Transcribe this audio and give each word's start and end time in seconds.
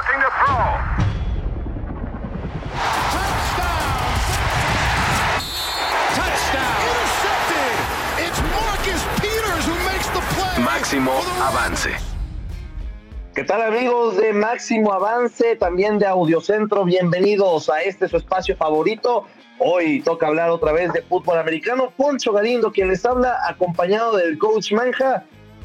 looking 0.00 0.20
to 0.20 0.30
throw. 0.40 0.70
Máximo 10.64 11.12
avance. 11.42 11.90
¿Qué 13.34 13.44
tal 13.44 13.62
amigos 13.62 14.16
de 14.16 14.32
Máximo 14.32 14.92
Avance, 14.92 15.56
también 15.56 15.98
de 15.98 16.06
Audiocentro? 16.06 16.84
Bienvenidos 16.84 17.70
a 17.70 17.82
este 17.82 18.08
su 18.08 18.16
espacio 18.16 18.56
favorito. 18.56 19.26
Hoy 19.58 20.00
toca 20.02 20.26
hablar 20.26 20.50
otra 20.50 20.72
vez 20.72 20.92
de 20.92 21.02
fútbol 21.02 21.38
americano. 21.38 21.92
Poncho 21.96 22.32
Galindo, 22.32 22.72
quien 22.72 22.88
les 22.88 23.04
habla, 23.04 23.38
acompañado 23.46 24.16
del 24.16 24.38
coach 24.38 24.72
Manja. 24.72 25.24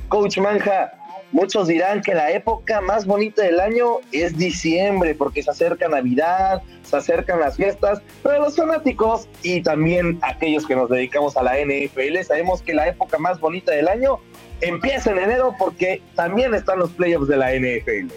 Coach 0.10 0.38
Manja, 0.38 0.94
muchos 1.32 1.68
dirán 1.68 2.02
que 2.02 2.14
la 2.14 2.32
época 2.32 2.82
más 2.82 3.06
bonita 3.06 3.44
del 3.44 3.60
año 3.60 3.98
es 4.12 4.38
diciembre, 4.38 5.16
porque 5.16 5.44
se 5.44 5.52
acerca 5.52 5.88
Navidad, 5.88 6.62
se 6.84 6.98
acercan 6.98 7.40
las 7.40 7.58
fiestas, 7.58 8.02
pero 8.24 8.40
los 8.42 8.56
fanáticos 8.56 9.28
y 9.44 9.62
también 9.62 10.20
aquellos 10.22 10.66
que 10.66 10.76
nos 10.76 10.90
dedicamos 10.90 11.36
a 11.38 11.44
la 11.44 11.56
NFL 11.58 12.22
sabemos 12.26 12.62
que 12.62 12.74
la 12.74 12.88
época 12.88 13.18
más 13.18 13.40
bonita 13.40 13.72
del 13.72 13.88
año 13.88 14.20
empieza 14.62 15.12
en 15.12 15.20
enero 15.20 15.56
porque 15.58 16.02
también 16.16 16.54
están 16.54 16.80
los 16.80 16.92
playoffs 16.92 17.28
de 17.28 17.38
la 17.38 17.54
NFL. 17.54 18.14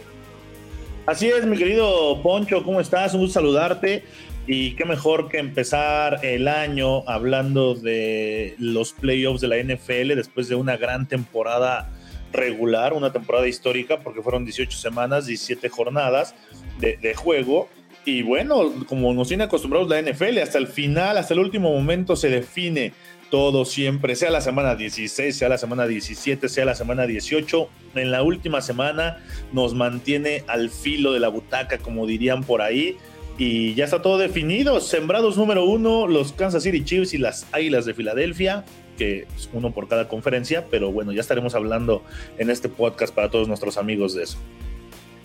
Así 1.07 1.29
es, 1.29 1.47
mi 1.47 1.57
querido 1.57 2.23
Poncho, 2.23 2.63
¿cómo 2.63 2.81
estás? 2.81 3.15
Un 3.15 3.21
gusto 3.21 3.41
saludarte. 3.41 4.05
Y 4.47 4.77
qué 4.77 4.87
mejor 4.87 5.29
que 5.29 5.39
empezar 5.39 6.21
el 6.23 6.49
año 6.49 7.07
hablando 7.07 7.75
de 7.75 8.55
los 8.59 8.95
playoffs 8.95 9.43
de 9.43 9.49
la 9.49 9.57
NFL 9.57 10.15
después 10.17 10.49
de 10.49 10.55
una 10.55 10.79
gran 10.79 11.07
temporada 11.07 11.91
regular, 12.33 12.93
una 12.93 13.13
temporada 13.13 13.47
histórica, 13.47 14.01
porque 14.01 14.23
fueron 14.23 14.45
18 14.45 14.77
semanas, 14.77 15.27
17 15.27 15.69
jornadas 15.69 16.35
de, 16.79 16.97
de 16.97 17.15
juego. 17.15 17.69
Y 18.05 18.23
bueno, 18.23 18.73
como 18.87 19.13
nos 19.13 19.29
tiene 19.29 19.45
acostumbrados 19.45 19.89
la 19.89 20.01
NFL, 20.01 20.39
hasta 20.39 20.59
el 20.59 20.67
final, 20.67 21.19
hasta 21.19 21.35
el 21.35 21.41
último 21.41 21.73
momento 21.73 22.17
se 22.17 22.31
define 22.31 22.93
todo 23.31 23.65
siempre, 23.65 24.17
sea 24.17 24.31
la 24.31 24.41
semana 24.41 24.75
16, 24.75 25.37
sea 25.37 25.49
la 25.49 25.59
semana 25.59 25.87
17, 25.87 26.49
sea 26.49 26.65
la 26.65 26.75
semana 26.75 27.07
18. 27.07 27.69
En 27.95 28.11
la 28.11 28.23
última 28.23 28.63
semana 28.63 29.19
nos 29.53 29.75
mantiene 29.75 30.45
al 30.47 30.71
filo 30.71 31.13
de 31.13 31.21
la 31.21 31.29
butaca, 31.29 31.79
como 31.79 32.07
dirían 32.07 32.43
por 32.43 32.63
ahí. 32.63 32.97
Y 33.37 33.75
ya 33.75 33.85
está 33.85 34.03
todo 34.03 34.19
definido. 34.19 34.81
Sembrados 34.81 35.37
número 35.37 35.65
uno, 35.65 36.07
los 36.07 36.33
Kansas 36.33 36.63
City 36.63 36.85
Chiefs 36.85 37.15
y 37.15 37.19
las 37.19 37.47
Águilas 37.53 37.85
de 37.85 37.95
Filadelfia, 37.95 38.65
que 38.99 39.27
es 39.35 39.49
uno 39.55 39.71
por 39.71 39.89
cada 39.89 40.09
conferencia, 40.09 40.67
pero 40.71 40.93
bueno, 40.93 41.13
ya 41.13 41.23
estaremos 41.23 41.55
hablando 41.55 42.03
en 42.37 42.51
este 42.51 42.69
podcast 42.69 43.15
para 43.15 43.31
todos 43.31 43.49
nuestros 43.49 43.79
amigos 43.79 44.15
de 44.15 44.25
eso. 44.25 44.37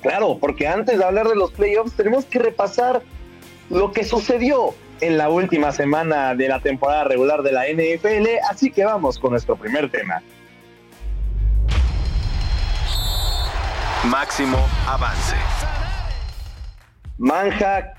Claro, 0.01 0.37
porque 0.39 0.67
antes 0.67 0.97
de 0.97 1.03
hablar 1.03 1.27
de 1.27 1.35
los 1.35 1.51
playoffs 1.51 1.93
tenemos 1.93 2.25
que 2.25 2.39
repasar 2.39 3.01
lo 3.69 3.91
que 3.91 4.03
sucedió 4.03 4.75
en 5.01 5.17
la 5.17 5.29
última 5.29 5.71
semana 5.71 6.35
de 6.35 6.47
la 6.47 6.59
temporada 6.59 7.05
regular 7.05 7.41
de 7.41 7.51
la 7.51 7.65
NFL, 7.67 8.27
así 8.49 8.71
que 8.71 8.85
vamos 8.85 9.17
con 9.19 9.31
nuestro 9.31 9.55
primer 9.55 9.89
tema. 9.89 10.21
Máximo 14.05 14.57
avance. 14.85 15.35
Manja, 17.17 17.93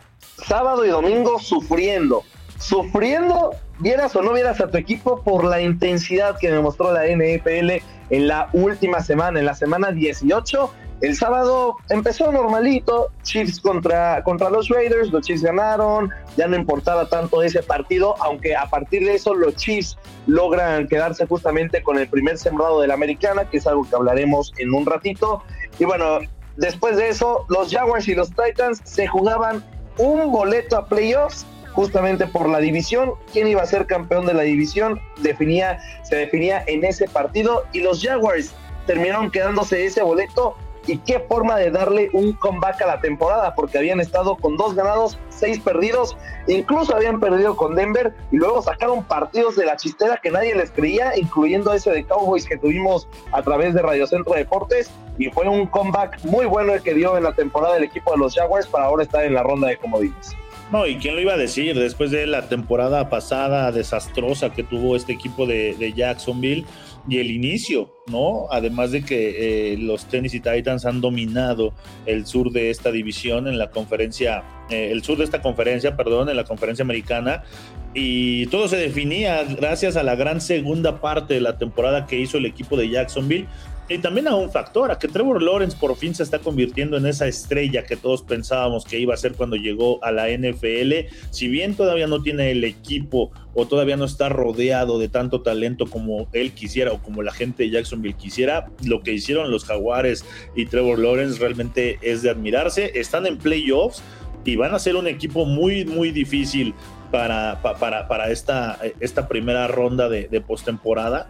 sábado 0.46 0.84
y 0.84 0.90
domingo 0.90 1.38
sufriendo, 1.38 2.24
sufriendo, 2.64 3.50
vieras 3.78 4.16
o 4.16 4.22
no 4.22 4.32
vieras 4.32 4.60
a 4.60 4.70
tu 4.70 4.78
equipo 4.78 5.22
por 5.22 5.44
la 5.44 5.60
intensidad 5.60 6.38
que 6.38 6.50
demostró 6.50 6.92
la 6.92 7.04
NFL 7.04 7.82
en 8.10 8.28
la 8.28 8.48
última 8.52 9.00
semana, 9.00 9.38
en 9.38 9.46
la 9.46 9.54
semana 9.54 9.90
18 9.90 10.70
el 11.00 11.16
sábado 11.16 11.76
empezó 11.90 12.32
normalito, 12.32 13.10
Chiefs 13.24 13.60
contra, 13.60 14.22
contra 14.22 14.48
los 14.48 14.70
Raiders, 14.70 15.10
los 15.10 15.26
Chiefs 15.26 15.42
ganaron, 15.42 16.10
ya 16.36 16.46
no 16.46 16.56
importaba 16.56 17.06
tanto 17.08 17.42
ese 17.42 17.62
partido, 17.62 18.14
aunque 18.22 18.56
a 18.56 18.66
partir 18.70 19.04
de 19.04 19.16
eso 19.16 19.34
los 19.34 19.54
Chiefs 19.56 19.98
logran 20.26 20.88
quedarse 20.88 21.26
justamente 21.26 21.82
con 21.82 21.98
el 21.98 22.08
primer 22.08 22.38
sembrado 22.38 22.80
de 22.80 22.86
la 22.86 22.94
americana, 22.94 23.44
que 23.50 23.58
es 23.58 23.66
algo 23.66 23.86
que 23.86 23.94
hablaremos 23.94 24.54
en 24.56 24.72
un 24.72 24.86
ratito. 24.86 25.42
Y 25.78 25.84
bueno, 25.84 26.20
después 26.56 26.96
de 26.96 27.10
eso, 27.10 27.44
los 27.50 27.70
Jaguars 27.70 28.08
y 28.08 28.14
los 28.14 28.30
Titans 28.30 28.80
se 28.84 29.06
jugaban 29.06 29.62
un 29.98 30.32
boleto 30.32 30.78
a 30.78 30.86
playoffs 30.86 31.44
justamente 31.74 32.26
por 32.26 32.48
la 32.48 32.58
división. 32.58 33.12
¿Quién 33.32 33.48
iba 33.48 33.62
a 33.62 33.66
ser 33.66 33.86
campeón 33.86 34.26
de 34.26 34.34
la 34.34 34.42
división? 34.42 35.00
Definía, 35.20 35.78
se 36.02 36.16
definía 36.16 36.64
en 36.66 36.84
ese 36.84 37.08
partido 37.08 37.64
y 37.72 37.80
los 37.80 38.02
Jaguars 38.02 38.54
terminaron 38.86 39.30
quedándose 39.30 39.84
ese 39.84 40.02
boleto 40.02 40.56
y 40.86 40.98
qué 40.98 41.20
forma 41.20 41.56
de 41.56 41.70
darle 41.70 42.10
un 42.12 42.32
comeback 42.34 42.82
a 42.82 42.86
la 42.86 43.00
temporada, 43.00 43.54
porque 43.54 43.78
habían 43.78 44.00
estado 44.00 44.36
con 44.36 44.56
dos 44.56 44.74
ganados, 44.74 45.18
seis 45.30 45.58
perdidos, 45.58 46.16
incluso 46.46 46.94
habían 46.94 47.20
perdido 47.20 47.56
con 47.56 47.74
Denver 47.74 48.14
y 48.30 48.36
luego 48.36 48.60
sacaron 48.62 49.02
partidos 49.04 49.56
de 49.56 49.66
la 49.66 49.76
chistera 49.76 50.20
que 50.22 50.30
nadie 50.30 50.54
les 50.54 50.70
creía, 50.70 51.16
incluyendo 51.16 51.72
ese 51.72 51.90
de 51.90 52.04
Cowboys 52.04 52.44
que 52.44 52.58
tuvimos 52.58 53.08
a 53.32 53.42
través 53.42 53.74
de 53.74 53.82
Radio 53.82 54.06
Centro 54.06 54.34
Deportes 54.34 54.90
y 55.18 55.30
fue 55.30 55.48
un 55.48 55.66
comeback 55.66 56.22
muy 56.24 56.44
bueno 56.46 56.74
el 56.74 56.82
que 56.82 56.94
dio 56.94 57.16
en 57.16 57.24
la 57.24 57.32
temporada 57.32 57.76
el 57.76 57.84
equipo 57.84 58.12
de 58.12 58.18
los 58.18 58.34
Jaguars 58.34 58.66
para 58.66 58.86
ahora 58.86 59.04
estar 59.04 59.24
en 59.24 59.34
la 59.34 59.42
ronda 59.42 59.68
de 59.68 59.76
comodines. 59.78 60.36
No, 60.72 60.86
y 60.86 60.96
quién 60.96 61.14
lo 61.14 61.20
iba 61.20 61.34
a 61.34 61.36
decir 61.36 61.78
después 61.78 62.10
de 62.10 62.26
la 62.26 62.48
temporada 62.48 63.08
pasada 63.08 63.70
desastrosa 63.70 64.50
que 64.50 64.62
tuvo 64.64 64.96
este 64.96 65.12
equipo 65.12 65.46
de, 65.46 65.92
Jacksonville 65.94 66.64
y 67.06 67.18
el 67.18 67.30
inicio, 67.30 67.92
¿no? 68.06 68.46
Además 68.50 68.90
de 68.90 69.04
que 69.04 69.72
eh, 69.72 69.76
los 69.76 70.06
Tennessee 70.06 70.40
Titans 70.40 70.86
han 70.86 71.02
dominado 71.02 71.74
el 72.06 72.26
sur 72.26 72.50
de 72.50 72.70
esta 72.70 72.90
división 72.90 73.46
en 73.46 73.58
la 73.58 73.70
conferencia, 73.70 74.42
eh, 74.70 74.88
el 74.90 75.04
sur 75.04 75.18
de 75.18 75.24
esta 75.24 75.42
conferencia, 75.42 75.96
perdón, 75.96 76.30
en 76.30 76.36
la 76.36 76.44
conferencia 76.44 76.82
americana. 76.82 77.44
Y 77.92 78.46
todo 78.46 78.66
se 78.66 78.76
definía 78.76 79.44
gracias 79.44 79.96
a 79.96 80.02
la 80.02 80.16
gran 80.16 80.40
segunda 80.40 81.00
parte 81.00 81.34
de 81.34 81.40
la 81.40 81.58
temporada 81.58 82.06
que 82.06 82.18
hizo 82.18 82.38
el 82.38 82.46
equipo 82.46 82.76
de 82.76 82.88
Jacksonville, 82.88 83.46
y 83.88 83.98
también 83.98 84.28
a 84.28 84.34
un 84.34 84.50
factor, 84.50 84.90
a 84.90 84.98
que 84.98 85.08
Trevor 85.08 85.42
Lawrence 85.42 85.76
por 85.76 85.94
fin 85.96 86.14
se 86.14 86.22
está 86.22 86.38
convirtiendo 86.38 86.96
en 86.96 87.04
esa 87.04 87.26
estrella 87.26 87.84
que 87.84 87.96
todos 87.96 88.22
pensábamos 88.22 88.84
que 88.86 88.98
iba 88.98 89.12
a 89.12 89.18
ser 89.18 89.34
cuando 89.34 89.56
llegó 89.56 90.02
a 90.02 90.10
la 90.10 90.28
NFL. 90.30 91.12
Si 91.30 91.48
bien 91.48 91.74
todavía 91.74 92.06
no 92.06 92.22
tiene 92.22 92.50
el 92.50 92.64
equipo 92.64 93.30
o 93.52 93.66
todavía 93.66 93.96
no 93.98 94.06
está 94.06 94.30
rodeado 94.30 94.98
de 94.98 95.08
tanto 95.08 95.42
talento 95.42 95.86
como 95.86 96.28
él 96.32 96.52
quisiera 96.52 96.92
o 96.92 97.02
como 97.02 97.22
la 97.22 97.32
gente 97.32 97.64
de 97.64 97.70
Jacksonville 97.70 98.16
quisiera, 98.16 98.70
lo 98.84 99.02
que 99.02 99.12
hicieron 99.12 99.50
los 99.50 99.64
Jaguares 99.64 100.24
y 100.56 100.64
Trevor 100.64 100.98
Lawrence 100.98 101.38
realmente 101.38 101.98
es 102.00 102.22
de 102.22 102.30
admirarse. 102.30 102.98
Están 102.98 103.26
en 103.26 103.36
playoffs 103.36 104.02
y 104.46 104.56
van 104.56 104.74
a 104.74 104.78
ser 104.78 104.96
un 104.96 105.06
equipo 105.06 105.44
muy, 105.44 105.84
muy 105.84 106.10
difícil 106.10 106.74
para, 107.10 107.60
para, 107.60 108.08
para 108.08 108.30
esta, 108.30 108.78
esta 108.98 109.28
primera 109.28 109.68
ronda 109.68 110.08
de, 110.08 110.26
de 110.28 110.40
postemporada 110.40 111.28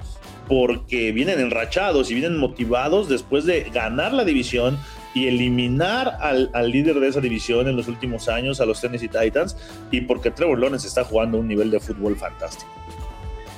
porque 0.48 1.12
vienen 1.12 1.40
enrachados 1.40 2.10
y 2.10 2.14
vienen 2.14 2.36
motivados 2.38 3.08
después 3.08 3.44
de 3.44 3.62
ganar 3.70 4.12
la 4.12 4.24
división 4.24 4.78
y 5.14 5.28
eliminar 5.28 6.18
al, 6.20 6.50
líder 6.70 6.98
de 6.98 7.08
esa 7.08 7.20
división 7.20 7.68
en 7.68 7.76
los 7.76 7.86
últimos 7.88 8.28
años, 8.28 8.60
a 8.60 8.66
los 8.66 8.80
Tennessee 8.80 9.08
Titans, 9.08 9.56
y 9.90 10.02
porque 10.02 10.30
Trevor 10.30 10.58
Lawrence 10.58 10.88
está 10.88 11.04
jugando 11.04 11.38
un 11.38 11.46
nivel 11.46 11.70
de 11.70 11.78
fútbol 11.78 12.16
fantástico. 12.16 12.70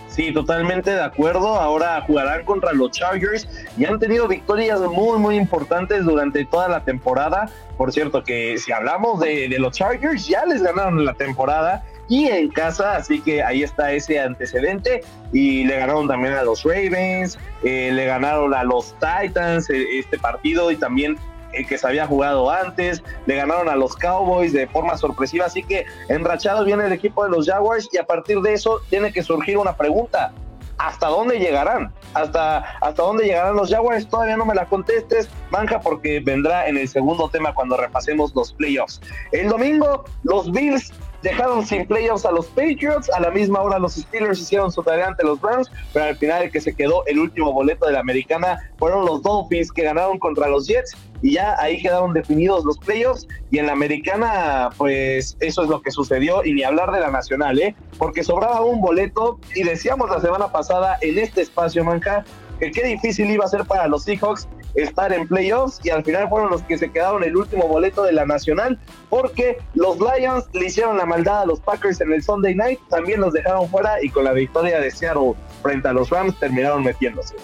Sí, 0.09 0.33
totalmente 0.33 0.93
de 0.93 1.03
acuerdo. 1.03 1.49
Ahora 1.57 2.01
jugarán 2.07 2.45
contra 2.47 2.73
los 2.73 2.91
Chargers 2.91 3.47
y 3.77 3.85
han 3.85 3.99
tenido 3.99 4.27
victorias 4.27 4.81
muy, 4.81 5.19
muy 5.19 5.37
importantes 5.37 6.05
durante 6.05 6.47
toda 6.47 6.69
la 6.69 6.85
temporada. 6.85 7.51
Por 7.77 7.93
cierto, 7.93 8.25
que 8.25 8.57
si 8.57 8.73
hablamos 8.73 9.21
de, 9.21 9.49
de 9.49 9.59
los 9.59 9.77
Chargers, 9.77 10.27
ya 10.27 10.47
les 10.47 10.63
ganaron 10.63 11.05
la 11.05 11.13
temporada 11.13 11.85
y 12.09 12.27
en 12.29 12.49
casa, 12.49 12.97
así 12.97 13.21
que 13.21 13.43
ahí 13.43 13.63
está 13.63 13.93
ese 13.93 14.21
antecedente 14.21 15.03
y 15.33 15.65
le 15.65 15.79
ganaron 15.79 16.07
también 16.07 16.35
a 16.35 16.43
los 16.43 16.63
Ravens, 16.63 17.39
eh, 17.65 17.91
le 17.93 18.07
ganaron 18.07 18.55
a 18.55 18.63
los 18.63 18.95
Titans 18.95 19.69
eh, 19.71 19.99
este 19.99 20.19
partido 20.19 20.71
y 20.71 20.77
también 20.77 21.17
el 21.53 21.67
que 21.67 21.79
se 21.79 21.87
había 21.87 22.07
jugado 22.07 22.51
antes, 22.51 23.03
le 23.27 23.37
ganaron 23.37 23.69
a 23.69 23.77
los 23.77 23.97
Cowboys 23.97 24.53
de 24.53 24.67
forma 24.67 24.97
sorpresiva, 24.97 25.47
así 25.47 25.63
que 25.63 25.87
enrachado 26.09 26.65
viene 26.65 26.85
el 26.87 26.93
equipo 26.93 27.25
de 27.25 27.31
los 27.31 27.47
Jaguars 27.47 27.89
y 27.93 27.99
a 27.99 28.05
partir 28.05 28.41
de 28.41 28.53
eso 28.53 28.81
tiene 28.91 29.13
que 29.13 29.23
surgir 29.23 29.57
una 29.57 29.75
pregunta, 29.75 30.33
¿hasta 30.79 31.09
dónde 31.09 31.39
llegarán? 31.39 31.93
¿Hasta, 32.15 32.59
hasta 32.59 33.03
dónde 33.03 33.25
llegarán 33.25 33.57
los 33.57 33.71
Jaguars? 33.71 34.09
Todavía 34.09 34.37
no 34.37 34.45
me 34.45 34.55
la 34.55 34.67
contestes, 34.67 35.29
manja, 35.51 35.81
porque 35.81 36.21
vendrá 36.21 36.69
en 36.69 36.77
el 36.77 36.89
segundo 36.89 37.29
tema 37.29 37.55
cuando 37.55 37.77
repasemos 37.77 38.35
los 38.35 38.53
playoffs. 38.53 39.01
El 39.33 39.49
domingo, 39.49 40.05
los 40.25 40.51
Bills 40.51 40.93
dejaron 41.27 41.67
sin 41.67 41.85
playoffs 41.87 42.25
a 42.25 42.31
los 42.31 42.47
Patriots, 42.47 43.11
a 43.11 43.19
la 43.19 43.33
misma 43.33 43.61
hora 43.61 43.81
los 43.81 43.95
Steelers 43.95 44.41
hicieron 44.41 44.71
su 44.71 44.81
tarea 44.85 45.09
ante 45.09 45.25
los 45.25 45.41
Browns, 45.41 45.69
pero 45.93 46.05
al 46.05 46.17
final 46.17 46.45
el 46.45 46.53
que 46.53 46.61
se 46.61 46.73
quedó 46.73 47.05
el 47.07 47.19
último 47.19 47.53
boleto 47.53 47.87
de 47.87 47.93
la 47.93 48.01
americana 48.01 48.59
fueron 48.79 49.05
los 49.05 49.23
Dolphins 49.23 49.73
que 49.73 49.83
ganaron 49.83 50.21
contra 50.21 50.47
los 50.47 50.69
Jets 50.69 50.97
y 51.23 51.33
ya 51.33 51.57
ahí 51.59 51.83
quedaron 51.83 52.13
definidos 52.13 52.65
los 52.65 52.79
playoffs 52.79 53.27
y 53.51 53.59
en 53.59 53.67
la 53.67 53.73
americana 53.73 54.71
pues 54.77 55.37
eso 55.41 55.65
es 55.65 55.69
lo 55.69 55.83
que 55.83 55.91
sucedió 55.91 56.45
y 56.45 56.53
ni 56.53 56.63
hablar 56.63 56.93
de 56.93 57.01
la 57.01 57.11
nacional, 57.11 57.59
¿eh? 57.59 57.75
porque 57.99 58.23
sobraba 58.23 58.61
un 58.61 58.81
boleto 58.81 59.41
y 59.57 59.65
decíamos 59.65 60.09
la 60.09 60.21
semana 60.21 60.53
pasada 60.53 60.97
en 61.01 61.19
este 61.19 61.43
espacio, 61.43 61.85
Manca, 61.85 62.25
que 62.59 62.71
qué 62.71 62.85
difícil 62.85 63.31
iba 63.31 63.45
a 63.45 63.49
ser 63.49 63.65
para 63.65 63.87
los 63.89 64.05
Seahawks 64.05 64.49
estar 64.75 65.13
en 65.13 65.27
playoffs 65.27 65.81
y 65.85 65.91
al 65.91 66.05
final 66.05 66.29
fueron 66.29 66.51
los 66.51 66.63
que 66.63 66.77
se 66.77 66.91
quedaron 66.91 67.25
el 67.25 67.37
último 67.37 67.67
boleto 67.67 68.05
de 68.05 68.13
la 68.13 68.27
nacional 68.27 68.79
porque 69.09 69.59
los 69.75 69.99
Lions 69.99 70.45
le 70.53 70.67
hicieron 70.67 70.99
la 70.99 71.07
maldad 71.07 71.43
a 71.43 71.47
los 71.47 71.61
Packers 71.61 72.01
en 72.01 72.13
el 72.13 72.23
Sunday 72.23 72.55
night, 72.55 72.79
también 72.91 73.21
los 73.21 73.33
dejaron 73.33 73.69
fuera 73.69 74.03
y 74.03 74.11
con 74.11 74.25
la 74.25 74.33
victoria 74.33 74.81
de 74.81 74.91
Seattle 74.91 75.33
frente 75.63 75.89
a 75.89 75.93
los 75.93 76.11
Rams 76.11 76.39
terminaron 76.39 76.85
metiéndose. 76.85 77.35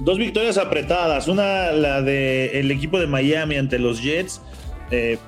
Dos 0.00 0.18
victorias 0.18 0.58
apretadas, 0.58 1.28
una 1.28 1.70
la 1.70 2.02
de 2.02 2.58
el 2.58 2.70
equipo 2.70 2.98
de 2.98 3.06
Miami 3.06 3.56
ante 3.56 3.78
los 3.78 4.02
Jets 4.02 4.40
eh, 4.92 5.18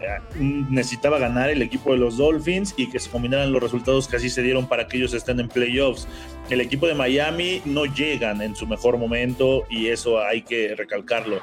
necesitaba 0.71 1.19
ganar 1.19 1.51
el 1.51 1.63
equipo 1.63 1.93
de 1.93 1.99
los 1.99 2.17
Dolphins 2.17 2.75
y 2.77 2.91
que 2.91 2.99
se 2.99 3.11
combinaran 3.11 3.53
los 3.53 3.63
resultados 3.63 4.09
que 4.09 4.17
así 4.17 4.29
se 4.31 4.43
dieron 4.43 4.69
para 4.69 4.87
que 4.87 4.97
ellos 4.97 5.15
estén 5.15 5.41
en 5.41 5.49
playoffs. 5.49 6.07
El 6.51 6.61
equipo 6.61 6.87
de 6.87 6.95
Miami 6.95 7.63
no 7.65 7.85
llegan 7.87 8.43
en 8.43 8.55
su 8.55 8.67
mejor 8.67 8.99
momento 8.99 9.65
y 9.71 9.89
eso 9.89 10.21
hay 10.21 10.43
que 10.43 10.75
recalcarlo. 10.75 11.41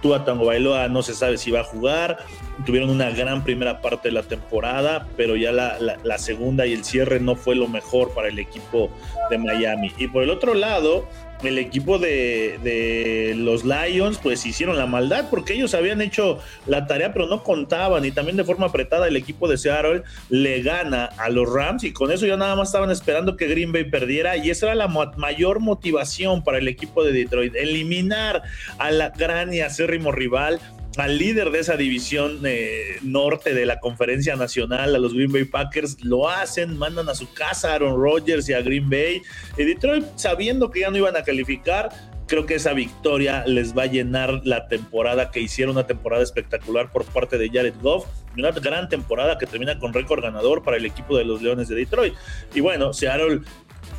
Tua 0.00 0.24
Tango 0.24 0.46
Bailoa 0.46 0.88
no 0.88 1.02
se 1.02 1.14
sabe 1.14 1.38
si 1.38 1.50
va 1.50 1.60
a 1.60 1.64
jugar. 1.64 2.18
Tuvieron 2.64 2.90
una 2.90 3.10
gran 3.10 3.42
primera 3.42 3.80
parte 3.80 4.08
de 4.08 4.14
la 4.14 4.22
temporada, 4.22 5.08
pero 5.16 5.36
ya 5.36 5.52
la, 5.52 5.78
la, 5.78 6.18
segunda 6.18 6.66
y 6.66 6.72
el 6.72 6.84
cierre 6.84 7.20
no 7.20 7.36
fue 7.36 7.54
lo 7.54 7.68
mejor 7.68 8.12
para 8.14 8.28
el 8.28 8.38
equipo 8.38 8.90
de 9.30 9.38
Miami. 9.38 9.92
Y 9.98 10.08
por 10.08 10.22
el 10.22 10.30
otro 10.30 10.54
lado, 10.54 11.08
el 11.42 11.58
equipo 11.58 11.98
de, 11.98 13.34
los 13.36 13.64
Lions 13.64 14.18
pues 14.18 14.44
hicieron 14.46 14.76
la 14.76 14.86
maldad 14.86 15.26
porque 15.30 15.54
ellos 15.54 15.74
habían 15.74 16.00
hecho 16.00 16.38
la 16.66 16.86
tarea 16.86 17.12
pero 17.12 17.26
no 17.26 17.42
contaban 17.42 18.04
y 18.04 18.10
también 18.10 18.36
de 18.36 18.44
forma 18.44 18.66
apretada 18.66 19.08
el 19.08 19.16
equipo 19.16 19.48
de 19.48 19.56
Seattle 19.56 20.02
le 20.28 20.62
gana 20.62 21.06
a 21.16 21.28
los 21.28 21.50
Rams 21.52 21.84
y 21.84 21.92
con 21.92 22.10
eso 22.10 22.26
ya 22.26 22.36
nada 22.36 22.56
más 22.56 22.68
estaban 22.68 22.90
esperando 22.90 23.36
que 23.36 23.46
Green 23.46 23.72
Bay 23.72 23.84
perdiera 23.84 24.36
y 24.36 24.50
esa 24.50 24.66
era 24.66 24.74
la 24.74 24.88
mayor 24.88 25.60
motivación 25.60 26.42
para 26.42 26.58
el 26.58 26.68
equipo 26.68 27.04
de 27.04 27.12
Detroit, 27.12 27.54
eliminar 27.54 28.42
a 28.78 28.90
la 28.90 29.10
gran 29.10 29.52
y 29.54 29.60
acérrimo 29.60 30.12
rival 30.12 30.60
al 30.98 31.16
líder 31.16 31.50
de 31.50 31.60
esa 31.60 31.76
división 31.76 32.40
eh, 32.44 32.98
norte 33.02 33.54
de 33.54 33.66
la 33.66 33.78
conferencia 33.78 34.34
nacional, 34.34 34.94
a 34.94 34.98
los 34.98 35.14
Green 35.14 35.32
Bay 35.32 35.44
Packers, 35.44 36.02
lo 36.04 36.28
hacen, 36.28 36.76
mandan 36.76 37.08
a 37.08 37.14
su 37.14 37.32
casa 37.32 37.70
a 37.70 37.74
Aaron 37.74 38.02
Rodgers 38.02 38.48
y 38.48 38.52
a 38.52 38.62
Green 38.62 38.90
Bay. 38.90 39.22
Y 39.56 39.64
Detroit, 39.64 40.04
sabiendo 40.16 40.70
que 40.70 40.80
ya 40.80 40.90
no 40.90 40.96
iban 40.96 41.16
a 41.16 41.22
calificar, 41.22 41.90
creo 42.26 42.46
que 42.46 42.56
esa 42.56 42.72
victoria 42.72 43.44
les 43.46 43.76
va 43.76 43.84
a 43.84 43.86
llenar 43.86 44.40
la 44.44 44.66
temporada 44.66 45.30
que 45.30 45.40
hicieron, 45.40 45.76
una 45.76 45.86
temporada 45.86 46.22
espectacular 46.22 46.90
por 46.90 47.04
parte 47.04 47.38
de 47.38 47.48
Jared 47.48 47.74
Goff, 47.80 48.06
una 48.36 48.50
gran 48.50 48.88
temporada 48.88 49.38
que 49.38 49.46
termina 49.46 49.78
con 49.78 49.92
récord 49.92 50.22
ganador 50.22 50.64
para 50.64 50.76
el 50.78 50.84
equipo 50.84 51.16
de 51.16 51.24
los 51.24 51.42
Leones 51.42 51.68
de 51.68 51.76
Detroit. 51.76 52.14
Y 52.54 52.60
bueno, 52.60 52.92
Seattle, 52.92 53.40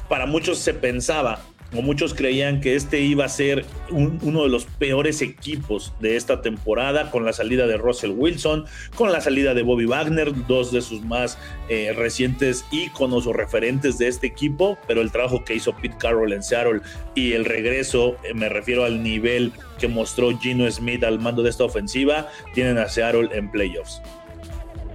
para 0.09 0.25
muchos 0.25 0.59
se 0.59 0.73
pensaba 0.73 1.39
como 1.69 1.83
muchos 1.83 2.13
creían 2.13 2.61
que 2.61 2.75
este 2.75 2.99
iba 2.99 3.25
a 3.25 3.29
ser 3.29 3.65
uno 3.91 4.43
de 4.43 4.49
los 4.49 4.65
peores 4.65 5.21
equipos 5.21 5.93
de 5.99 6.15
esta 6.15 6.41
temporada, 6.41 7.11
con 7.11 7.25
la 7.25 7.33
salida 7.33 7.67
de 7.67 7.77
Russell 7.77 8.11
Wilson, 8.11 8.65
con 8.95 9.11
la 9.11 9.21
salida 9.21 9.53
de 9.53 9.61
Bobby 9.61 9.85
Wagner, 9.85 10.33
dos 10.47 10.71
de 10.71 10.81
sus 10.81 11.03
más 11.03 11.37
eh, 11.69 11.93
recientes 11.95 12.65
íconos 12.71 13.27
o 13.27 13.33
referentes 13.33 13.97
de 13.97 14.07
este 14.07 14.27
equipo, 14.27 14.77
pero 14.87 15.01
el 15.01 15.11
trabajo 15.11 15.43
que 15.43 15.55
hizo 15.55 15.75
Pete 15.75 15.95
Carroll 15.99 16.33
en 16.33 16.43
Seattle 16.43 16.81
y 17.13 17.33
el 17.33 17.45
regreso, 17.45 18.15
eh, 18.23 18.33
me 18.33 18.49
refiero 18.49 18.85
al 18.85 19.03
nivel 19.03 19.51
que 19.77 19.87
mostró 19.87 20.37
Gino 20.39 20.69
Smith 20.71 21.03
al 21.03 21.19
mando 21.19 21.43
de 21.43 21.51
esta 21.51 21.63
ofensiva, 21.65 22.27
tienen 22.53 22.77
a 22.77 22.87
Seattle 22.87 23.29
en 23.31 23.49
playoffs. 23.51 24.01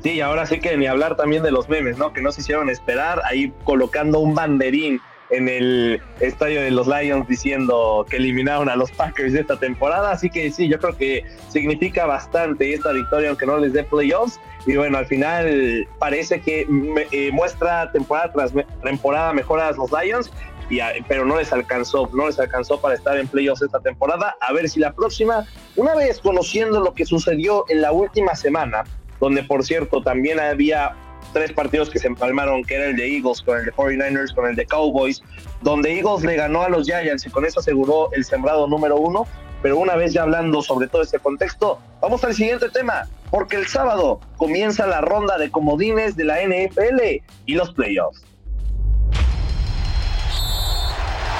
Sí, 0.03 0.21
ahora 0.21 0.45
sí 0.45 0.61
que 0.61 0.77
ni 0.77 0.87
hablar 0.87 1.17
también 1.17 1.43
de 1.43 1.51
los 1.51 1.69
memes, 1.69 1.97
¿no? 1.97 2.13
Que 2.13 2.21
no 2.21 2.31
se 2.31 2.43
hicieron 2.43 2.69
esperar, 2.69 3.23
ahí 3.25 3.55
colocando 3.65 4.19
un 4.19 4.35
banderín 4.35 5.01
en 5.31 5.49
el 5.49 6.03
estadio 6.21 6.61
de 6.61 6.71
los 6.71 6.87
Lions 6.87 7.27
diciendo 7.29 8.07
que 8.09 8.17
eliminaron 8.17 8.69
a 8.69 8.77
los 8.77 8.91
Packers 8.93 9.33
de 9.33 9.41
esta 9.41 9.59
temporada. 9.59 10.11
Así 10.11 10.31
que 10.31 10.51
sí, 10.51 10.69
yo 10.69 10.79
creo 10.79 10.97
que 10.97 11.25
significa 11.49 12.07
bastante 12.07 12.73
esta 12.73 12.93
victoria, 12.93 13.31
aunque 13.31 13.47
no 13.47 13.59
les 13.59 13.73
dé 13.73 13.85
playoffs. 13.85 14.39
Y 14.67 14.77
bueno, 14.77 14.99
al 14.99 15.07
final 15.07 15.87
parece 15.99 16.41
que 16.41 16.67
eh, 17.13 17.31
muestra 17.33 17.91
temporada 17.93 18.33
tras 18.33 18.53
temporada 18.83 19.33
mejoras 19.33 19.77
los 19.77 19.91
Lions, 19.93 20.31
y, 20.71 20.79
pero 21.09 21.27
no 21.27 21.37
les 21.37 21.53
alcanzó, 21.53 22.09
no 22.15 22.27
les 22.27 22.39
alcanzó 22.39 22.81
para 22.81 22.95
estar 22.95 23.19
en 23.19 23.29
playoffs 23.29 23.63
esta 23.63 23.81
temporada. 23.81 24.37
A 24.41 24.53
ver 24.53 24.69
si 24.69 24.81
la 24.81 24.93
próxima, 24.93 25.47
una 25.77 25.95
vez 25.95 26.21
conociendo 26.21 26.81
lo 26.81 26.95
que 26.95 27.05
sucedió 27.05 27.65
en 27.69 27.83
la 27.83 27.93
última 27.93 28.35
semana, 28.35 28.85
donde 29.21 29.43
por 29.43 29.65
cierto 29.65 30.03
también 30.03 30.41
había 30.41 30.95
tres 31.35 31.53
partidos 31.53 31.91
que 31.91 31.99
se 31.99 32.07
empalmaron, 32.07 32.65
que 32.65 32.77
era 32.77 32.87
el 32.87 32.97
de 32.97 33.17
Eagles 33.17 33.43
con 33.43 33.59
el 33.59 33.67
de 33.67 33.73
49ers, 33.73 34.35
con 34.35 34.47
el 34.47 34.57
de 34.57 34.65
Cowboys, 34.65 35.23
donde 35.61 35.93
Eagles 35.93 36.25
le 36.25 36.37
ganó 36.37 36.63
a 36.63 36.71
los 36.71 36.87
Giants 36.87 37.27
y 37.27 37.31
con 37.31 37.45
eso 37.45 37.61
aseguró 37.61 38.09
el 38.13 38.25
sembrado 38.25 38.67
número 38.67 38.97
uno. 38.97 39.27
Pero 39.61 39.79
una 39.79 39.97
vez 39.97 40.13
ya 40.13 40.23
hablando 40.23 40.63
sobre 40.63 40.89
todo 40.89 41.03
este 41.03 41.19
contexto, 41.19 41.79
vamos 42.01 42.23
al 42.25 42.35
siguiente 42.35 42.69
tema, 42.71 43.09
porque 43.31 43.57
el 43.57 43.67
sábado 43.67 44.21
comienza 44.37 44.87
la 44.87 45.01
ronda 45.01 45.37
de 45.37 45.51
comodines 45.51 46.17
de 46.17 46.25
la 46.25 46.41
NFL 46.43 47.23
y 47.47 47.55
los 47.55 47.73
playoffs. 47.73 48.25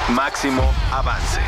Máximo 0.09 0.63
avance. 0.91 1.41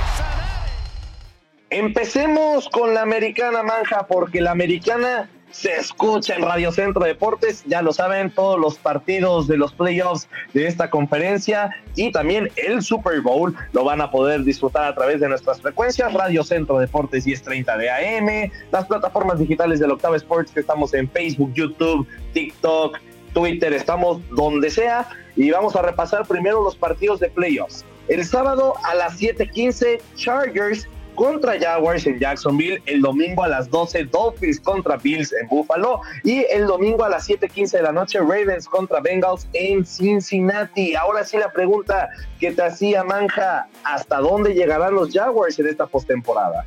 Empecemos 1.69 2.69
con 2.69 2.94
la 2.94 3.01
americana 3.01 3.61
manja, 3.61 4.07
porque 4.07 4.39
la 4.39 4.51
americana 4.51 5.29
se 5.51 5.75
escucha 5.75 6.35
en 6.35 6.41
Radio 6.41 6.71
Centro 6.71 7.03
Deportes, 7.03 7.63
ya 7.65 7.81
lo 7.81 7.94
saben, 7.94 8.29
todos 8.31 8.59
los 8.59 8.77
partidos 8.77 9.47
de 9.47 9.57
los 9.57 9.73
playoffs 9.73 10.27
de 10.53 10.67
esta 10.67 10.89
conferencia 10.89 11.71
y 11.95 12.11
también 12.11 12.51
el 12.55 12.81
Super 12.81 13.21
Bowl 13.21 13.55
lo 13.71 13.83
van 13.83 14.01
a 14.01 14.11
poder 14.11 14.44
disfrutar 14.44 14.83
a 14.83 14.95
través 14.95 15.19
de 15.19 15.29
nuestras 15.29 15.61
frecuencias, 15.61 16.13
Radio 16.13 16.44
Centro 16.44 16.79
Deportes 16.79 17.25
1030 17.25 17.77
de 17.77 17.89
AM, 17.89 18.51
las 18.71 18.85
plataformas 18.85 19.39
digitales 19.39 19.79
del 19.79 19.91
Octava 19.91 20.17
Sports 20.17 20.51
que 20.51 20.59
estamos 20.59 20.94
en 20.94 21.09
Facebook, 21.09 21.51
YouTube, 21.53 22.07
TikTok, 22.33 22.99
Twitter, 23.33 23.73
estamos 23.73 24.21
donde 24.29 24.69
sea 24.69 25.07
y 25.35 25.51
vamos 25.51 25.75
a 25.75 25.81
repasar 25.81 26.27
primero 26.27 26.63
los 26.63 26.75
partidos 26.75 27.19
de 27.19 27.29
playoffs. 27.29 27.85
El 28.07 28.25
sábado 28.25 28.73
a 28.83 28.95
las 28.95 29.19
7:15 29.19 30.01
Chargers 30.15 30.88
contra 31.18 31.60
Jaguars 31.60 32.06
en 32.06 32.19
Jacksonville, 32.19 32.80
el 32.86 33.02
domingo 33.02 33.44
a 33.44 33.48
las 33.48 33.69
12 33.72 34.06
Dolphins 34.06 34.60
contra 34.60 34.98
Bills 34.98 35.34
en 35.34 35.48
Buffalo 35.48 36.00
y 36.24 36.46
el 36.52 36.68
domingo 36.68 37.04
a 37.04 37.10
las 37.10 37.28
7:15 37.28 37.78
de 37.78 37.81
la 37.81 37.92
noche 37.92 38.19
Ravens 38.19 38.68
contra 38.68 39.02
Bengals 39.02 39.48
en 39.54 39.84
Cincinnati. 39.84 40.94
Ahora 40.94 41.25
sí 41.25 41.38
la 41.38 41.52
pregunta 41.52 42.10
que 42.40 42.52
te 42.52 42.62
hacía 42.62 43.04
Manja, 43.04 43.68
¿hasta 43.84 44.19
dónde 44.19 44.54
llegarán 44.54 44.94
los 44.94 45.12
Jaguars 45.12 45.58
en 45.58 45.68
esta 45.68 45.88
postemporada? 45.88 46.64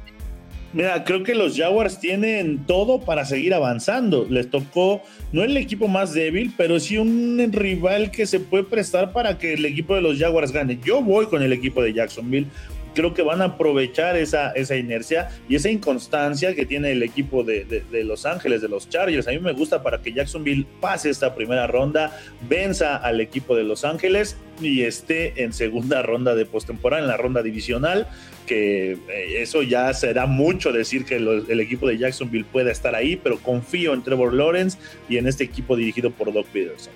Mira, 0.73 1.05
creo 1.05 1.23
que 1.23 1.35
los 1.35 1.57
Jaguars 1.57 2.01
tienen 2.01 2.65
todo 2.67 3.01
para 3.01 3.25
seguir 3.25 3.55
avanzando. 3.55 4.27
Les 4.29 4.51
tocó, 4.51 5.03
no 5.33 5.43
el 5.45 5.57
equipo 5.57 5.87
más 5.89 6.13
débil, 6.13 6.53
pero 6.57 6.79
sí 6.79 6.99
un 6.99 7.51
rival 7.53 8.11
que 8.11 8.27
se 8.27 8.41
puede 8.41 8.65
prestar 8.65 9.13
para 9.13 9.39
que 9.39 9.55
el 9.55 9.65
equipo 9.65 9.95
de 9.95 10.01
los 10.01 10.19
Jaguars 10.19 10.53
gane. 10.53 10.79
Yo 10.85 11.03
voy 11.03 11.27
con 11.27 11.43
el 11.43 11.53
equipo 11.53 11.83
de 11.83 11.93
Jacksonville 11.93 12.47
creo 12.95 13.15
que 13.15 13.23
van 13.23 13.43
a 13.43 13.47
aprovechar 13.47 14.17
esa, 14.17 14.51
esa 14.53 14.77
inercia 14.77 15.29
y 15.49 15.57
esa 15.57 15.71
inconstancia 15.71 16.55
que 16.55 16.67
tiene 16.67 16.93
el 16.93 17.03
equipo 17.03 17.45
de, 17.45 17.85
Los 18.05 18.27
Ángeles, 18.27 18.63
de 18.63 18.69
los 18.69 18.89
Chargers. 18.89 19.29
A 19.29 19.31
mí 19.31 19.39
me 19.39 19.53
gusta 19.53 19.83
para 19.83 20.01
que 20.01 20.13
Jacksonville 20.13 20.67
pase 20.81 21.11
esta 21.11 21.35
primera 21.35 21.67
ronda, 21.67 22.19
venza 22.49 22.97
al 22.97 23.21
equipo 23.21 23.57
de 23.57 23.65
Los 23.65 23.85
Ángeles 23.85 24.37
y 24.61 24.83
esté 24.83 25.43
en 25.43 25.53
segunda 25.53 26.03
ronda 26.11 26.35
de 26.35 26.47
postemporada, 26.47 27.03
en 27.03 27.09
la 27.09 27.17
ronda 27.17 27.43
divisional, 27.43 28.09
que 28.47 28.93
eh, 28.93 29.43
eso 29.43 29.63
ya 29.63 29.93
será 29.95 30.27
mucho 30.27 30.73
decir 30.73 31.05
que 31.05 31.17
el 31.17 31.61
equipo 31.61 31.87
de 31.87 31.99
Jacksonville 31.99 32.45
pueda 32.51 32.71
estar 32.71 32.95
ahí, 32.95 33.17
pero 33.17 33.39
confío 33.39 33.95
en 33.95 34.03
Trevor 34.03 34.35
Lawrence 34.35 34.79
y 35.09 35.19
en 35.19 35.27
este 35.27 35.45
equipo 35.45 35.77
dirigido 35.77 36.11
por 36.11 36.33
Doc 36.33 36.47
Peterson. 36.47 36.93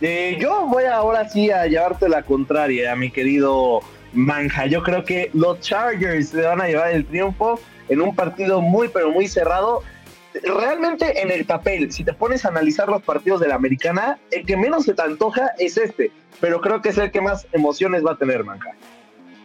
Eh, 0.00 0.36
yo 0.40 0.66
voy 0.66 0.84
ahora 0.84 1.28
sí 1.28 1.50
a 1.50 1.66
llevarte 1.66 2.08
la 2.08 2.22
contraria, 2.22 2.94
mi 2.96 3.10
querido 3.10 3.80
manja. 4.14 4.66
Yo 4.66 4.82
creo 4.82 5.04
que 5.04 5.30
los 5.34 5.60
Chargers 5.60 6.28
se 6.28 6.42
van 6.42 6.60
a 6.60 6.66
llevar 6.66 6.92
el 6.92 7.04
triunfo 7.04 7.60
en 7.88 8.00
un 8.00 8.14
partido 8.14 8.60
muy, 8.60 8.88
pero 8.88 9.10
muy 9.10 9.28
cerrado. 9.28 9.82
Realmente 10.42 11.22
en 11.22 11.30
el 11.30 11.44
papel, 11.44 11.92
si 11.92 12.02
te 12.02 12.12
pones 12.12 12.44
a 12.44 12.48
analizar 12.48 12.88
los 12.88 13.02
partidos 13.02 13.40
de 13.40 13.48
la 13.48 13.54
americana, 13.54 14.18
el 14.30 14.44
que 14.44 14.56
menos 14.56 14.84
se 14.84 14.94
te 14.94 15.02
antoja 15.02 15.52
es 15.58 15.76
este, 15.76 16.10
pero 16.40 16.60
creo 16.60 16.82
que 16.82 16.88
es 16.88 16.98
el 16.98 17.10
que 17.10 17.20
más 17.20 17.46
emociones 17.52 18.04
va 18.04 18.12
a 18.12 18.18
tener, 18.18 18.42
manja. 18.42 18.70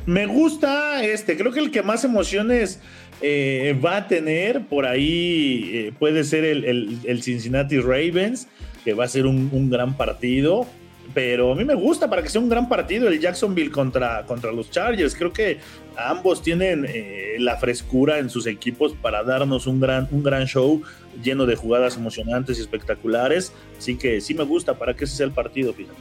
Me 0.06 0.26
gusta 0.26 1.04
este, 1.04 1.38
creo 1.38 1.52
que 1.52 1.60
el 1.60 1.70
que 1.70 1.84
más 1.84 2.04
emociones 2.04 2.80
eh, 3.22 3.80
va 3.84 3.98
a 3.98 4.08
tener 4.08 4.66
por 4.66 4.88
ahí 4.88 5.70
eh, 5.74 5.94
puede 6.00 6.24
ser 6.24 6.46
el, 6.46 7.22
Cincinnati 7.22 7.80
Ravens, 7.80 8.48
que 8.84 8.94
va 8.94 9.04
a 9.04 9.08
ser 9.08 9.28
un 9.28 9.70
gran 9.70 9.96
partido 9.96 10.66
pero 11.14 11.52
a 11.52 11.56
mí 11.56 11.66
me 11.66 11.76
gusta 11.76 12.10
para 12.10 12.22
que 12.22 12.30
sea 12.30 12.42
un 12.42 12.50
gran 12.50 12.70
partido 12.70 13.08
el 13.08 13.20
Jacksonville 13.20 13.72
contra, 13.72 14.26
contra 14.26 14.52
los 14.52 14.70
Chargers. 14.70 15.16
Creo 15.16 15.34
que 15.34 15.60
ambos 15.98 16.42
tienen 16.42 16.86
eh, 16.88 17.36
la 17.40 17.58
frescura 17.58 18.20
en 18.20 18.30
sus 18.30 18.46
equipos 18.46 18.94
para 19.02 19.24
darnos 19.24 19.68
un 19.68 19.80
gran, 19.80 20.08
un 20.12 20.24
gran 20.24 20.46
show 20.46 20.82
lleno 21.24 21.46
de 21.46 21.56
jugadas 21.56 21.98
emocionantes 21.98 22.58
y 22.58 22.62
espectaculares. 22.62 23.54
Así 23.78 23.98
que 23.98 24.22
sí 24.22 24.34
me 24.34 24.44
gusta 24.44 24.76
para 24.76 24.94
que 24.94 25.06
ese 25.06 25.18
sea 25.18 25.26
el 25.26 25.32
partido, 25.32 25.74
fíjate. 25.74 25.98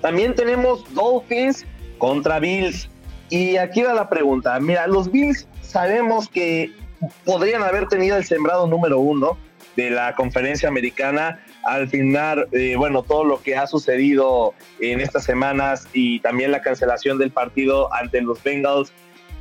También 0.00 0.34
tenemos 0.34 0.84
Dolphins 0.94 1.64
contra 1.98 2.38
Bills. 2.38 2.88
Y 3.30 3.56
aquí 3.56 3.82
va 3.82 3.94
la 3.94 4.10
pregunta. 4.10 4.58
Mira, 4.60 4.86
los 4.86 5.10
Bills 5.10 5.48
sabemos 5.62 6.28
que 6.28 6.72
podrían 7.24 7.62
haber 7.62 7.88
tenido 7.88 8.16
el 8.16 8.24
sembrado 8.24 8.66
número 8.66 8.98
uno 8.98 9.38
de 9.76 9.90
la 9.90 10.14
conferencia 10.14 10.68
americana. 10.68 11.40
Al 11.64 11.88
final, 11.88 12.48
eh, 12.52 12.74
bueno, 12.76 13.02
todo 13.02 13.24
lo 13.24 13.40
que 13.40 13.56
ha 13.56 13.66
sucedido 13.66 14.54
en 14.80 15.00
estas 15.00 15.24
semanas 15.24 15.86
y 15.92 16.20
también 16.20 16.50
la 16.50 16.60
cancelación 16.60 17.18
del 17.18 17.30
partido 17.30 17.92
ante 17.94 18.20
los 18.20 18.42
Bengals 18.42 18.92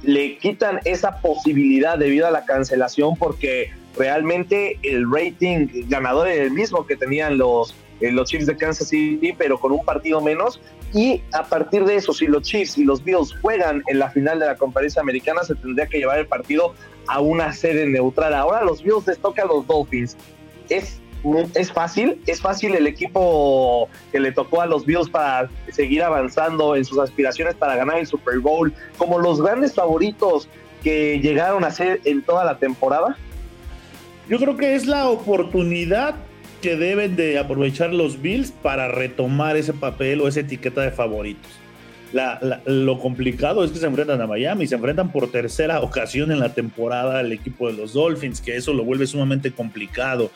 le 0.04 0.38
quitan 0.38 0.80
esa 0.86 1.22
posibilidad 1.22 1.98
debido 1.98 2.28
a 2.28 2.32
la 2.32 2.46
cancelación 2.46 3.16
porque 3.16 3.72
realmente 3.98 4.80
el 4.84 5.12
rating 5.12 5.68
ganador 5.88 6.28
es 6.28 6.40
el 6.40 6.52
mismo 6.52 6.86
que 6.86 6.96
tenían 6.96 7.38
los, 7.38 7.76
eh, 8.00 8.12
los 8.12 8.30
Chiefs 8.30 8.46
de 8.48 8.58
Kansas 8.58 8.88
City, 8.88 9.34
pero 9.38 9.60
con 9.60 9.72
un 9.72 9.84
partido 9.84 10.22
menos. 10.22 10.62
Y 10.94 11.22
a 11.34 11.44
partir 11.44 11.86
de 11.86 11.96
eso, 11.96 12.14
si 12.14 12.28
los 12.28 12.44
Chiefs 12.44 12.78
y 12.78 12.84
los 12.84 13.04
Bills 13.04 13.34
juegan 13.42 13.84
en 13.88 14.00
la 14.00 14.10
final 14.10 14.40
de 14.40 14.46
la 14.48 14.56
conferencia 14.56 15.02
americana, 15.02 15.44
se 15.44 15.56
tendría 15.56 15.88
que 15.88 16.00
llevar 16.00 16.20
el 16.20 16.28
partido 16.28 16.74
a 17.08 17.20
una 17.20 17.54
sede 17.54 17.86
neutral. 17.88 18.34
Ahora 18.34 18.64
los 18.64 18.84
Bills 18.84 19.08
les 19.08 19.18
toca 19.18 19.44
a 19.44 19.46
los 19.46 19.66
Dolphins. 19.68 20.18
Es 20.70 21.01
es 21.56 21.72
fácil, 21.72 22.20
es 22.26 22.42
fácil 22.42 22.76
el 22.76 22.88
equipo 22.88 23.90
que 24.12 24.20
le 24.20 24.32
tocó 24.32 24.62
a 24.62 24.66
los 24.66 24.86
Bills 24.86 25.10
para 25.10 25.50
seguir 25.72 26.04
avanzando 26.04 26.76
en 26.76 26.86
sus 26.86 27.00
aspiraciones 27.00 27.56
para 27.56 27.76
ganar 27.76 27.98
el 27.98 28.08
Super 28.08 28.40
Bowl, 28.40 28.74
como 28.98 29.20
los 29.20 29.42
grandes 29.42 29.74
favoritos 29.74 30.48
que 30.84 31.20
llegaron 31.20 31.64
a 31.64 31.72
ser 31.72 32.02
en 32.06 32.22
toda 32.22 32.44
la 32.44 32.58
temporada? 32.58 33.18
Yo 34.28 34.40
creo 34.40 34.58
que 34.58 34.76
es 34.76 34.86
la 34.86 35.10
oportunidad 35.10 36.16
que 36.62 36.76
deben 36.76 37.16
de 37.16 37.40
aprovechar 37.40 37.94
los 37.94 38.22
Bills 38.22 38.52
para 38.52 38.88
retomar 38.88 39.58
ese 39.58 39.74
papel 39.74 40.22
o 40.22 40.28
esa 40.28 40.42
etiqueta 40.42 40.82
de 40.82 40.92
favoritos. 40.92 41.52
lo 42.66 43.00
complicado 43.00 43.64
es 43.64 43.72
que 43.72 43.80
se 43.80 43.86
enfrentan 43.88 44.22
a 44.22 44.28
Miami, 44.28 44.68
se 44.68 44.76
enfrentan 44.76 45.12
por 45.12 45.32
tercera 45.32 45.82
ocasión 45.82 46.32
en 46.32 46.40
la 46.40 46.54
temporada 46.54 47.20
al 47.20 47.32
equipo 47.32 47.68
de 47.68 47.74
los 47.74 47.94
Dolphins, 47.94 48.42
que 48.42 48.56
eso 48.56 48.74
lo 48.74 48.84
vuelve 48.84 49.08
sumamente 49.08 49.52
complicado 49.52 50.30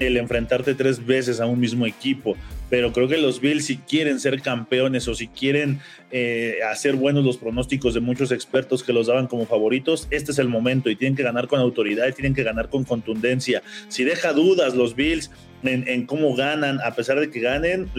el 0.00 0.16
enfrentarte 0.16 0.74
tres 0.74 1.04
veces 1.06 1.40
a 1.40 1.46
un 1.46 1.60
mismo 1.60 1.86
equipo. 1.86 2.36
Pero 2.68 2.92
creo 2.92 3.08
que 3.08 3.18
los 3.18 3.40
Bills, 3.40 3.66
si 3.66 3.76
quieren 3.76 4.18
ser 4.18 4.40
campeones 4.40 5.06
o 5.08 5.14
si 5.14 5.28
quieren 5.28 5.80
eh, 6.10 6.58
hacer 6.70 6.94
buenos 6.94 7.24
los 7.24 7.36
pronósticos 7.36 7.94
de 7.94 8.00
muchos 8.00 8.32
expertos 8.32 8.82
que 8.82 8.92
los 8.92 9.08
daban 9.08 9.26
como 9.26 9.46
favoritos, 9.46 10.08
este 10.10 10.32
es 10.32 10.38
el 10.38 10.48
momento 10.48 10.88
y 10.88 10.96
tienen 10.96 11.16
que 11.16 11.22
ganar 11.22 11.48
con 11.48 11.60
autoridad 11.60 12.08
y 12.08 12.12
tienen 12.12 12.34
que 12.34 12.42
ganar 12.42 12.68
con 12.70 12.84
contundencia. 12.84 13.62
Si 13.88 14.04
deja 14.04 14.32
dudas 14.32 14.74
los 14.74 14.94
Bills 14.94 15.30
en, 15.64 16.06
cómo 16.06 16.34
ganan, 16.34 16.80
a 16.80 16.94
pesar 16.94 17.20
de 17.20 17.28
que 17.28 17.40
ganen, 17.40 17.90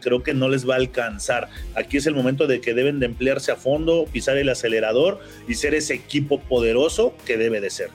creo 0.00 0.22
que 0.22 0.34
no 0.34 0.48
les 0.48 0.68
va 0.68 0.74
a 0.74 0.78
alcanzar. 0.78 1.48
Aquí 1.76 1.98
es 1.98 2.06
el 2.06 2.14
momento 2.14 2.46
de 2.46 2.60
que 2.60 2.74
deben 2.74 2.98
de 2.98 3.06
emplearse 3.06 3.52
a 3.52 3.56
fondo, 3.56 4.06
pisar 4.10 4.38
el 4.38 4.48
acelerador 4.48 5.20
y 5.46 5.54
ser 5.54 5.74
ese 5.74 5.94
equipo 5.94 6.40
poderoso 6.40 7.14
que 7.24 7.36
debe 7.36 7.60
de 7.60 7.70
ser 7.70 7.90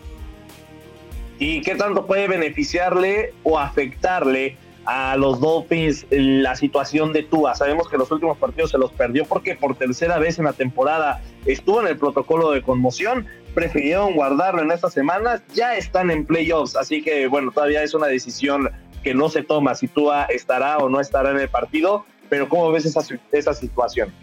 y 1.40 1.62
qué 1.62 1.76
tanto 1.76 2.06
puede 2.06 2.28
beneficiarle 2.28 3.34
o 3.44 3.58
afectarle 3.58 4.58
a 4.86 5.16
los 5.16 5.40
Dolphins 5.40 6.06
la 6.10 6.56
situación 6.56 7.14
de 7.14 7.24
Tua. 7.24 7.56
Sabemos 7.56 7.88
que 7.90 7.98
los 7.98 8.12
últimos 8.12 8.38
partidos 8.38 8.72
se 8.72 8.78
los 8.78 8.92
perdió 8.92 9.26
porque 9.26 9.56
por 9.56 9.76
tercera 9.76 10.20
vez 10.20 10.38
en 10.38 10.46
la 10.46 10.54
temporada 10.54 11.22
estuvo 11.46 11.82
en 11.82 11.88
el 11.88 11.98
protocolo 11.98 12.52
de 12.52 12.62
conmoción. 12.62 13.26
Prefirieron 13.54 14.14
guardarlo 14.16 14.62
en 14.62 14.72
estas 14.72 14.94
semanas. 14.94 15.42
Ya 15.54 15.76
están 15.76 16.12
en 16.12 16.26
playoffs, 16.26 16.76
así 16.76 17.02
que 17.02 17.28
bueno, 17.28 17.52
todavía 17.52 17.84
es 17.84 17.94
una 17.94 18.08
decisión 18.08 18.70
que 19.04 19.14
no 19.14 19.30
se 19.30 19.44
toma 19.44 19.76
si 19.76 19.88
Tua 19.88 20.26
estará 20.26 20.78
o 20.80 20.90
no 20.90 21.00
estará 21.00 21.32
en 21.32 21.40
el 21.40 21.50
partido. 21.50 22.06
Pero 22.30 22.50
¿cómo 22.50 22.72
ves 22.72 22.86
esa, 22.86 23.02
esa 23.32 23.54
situación? 23.54 24.14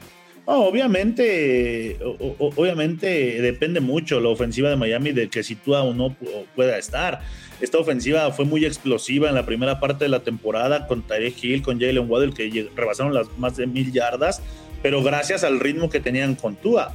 Obviamente, 0.47 1.99
obviamente 2.01 3.43
depende 3.43 3.81
mucho 3.81 4.21
la 4.21 4.29
ofensiva 4.29 4.71
de 4.71 4.77
Miami 4.77 5.13
de 5.13 5.29
que 5.29 5.43
sitúa 5.43 5.83
o 5.83 5.93
no 5.93 6.17
pueda 6.55 6.79
estar. 6.79 7.21
Esta 7.61 7.79
ofensiva 7.79 8.31
fue 8.33 8.45
muy 8.45 8.65
explosiva 8.65 9.29
en 9.29 9.35
la 9.35 9.47
primera 9.47 9.81
parte 9.81 10.05
de 10.05 10.11
la 10.11 10.21
temporada 10.21 10.87
con 10.87 11.03
Tyreek 11.03 11.43
Hill, 11.43 11.63
con 11.63 11.81
Jalen 11.81 12.09
Waddell, 12.09 12.35
que 12.35 12.69
rebasaron 12.77 13.15
las 13.15 13.27
más 13.39 13.57
de 13.57 13.67
mil 13.67 13.93
yardas, 13.93 14.43
pero 14.83 15.03
gracias 15.03 15.43
al 15.43 15.59
ritmo 15.59 15.91
que 15.91 16.01
tenían 16.01 16.35
con 16.35 16.55
Tua. 16.57 16.95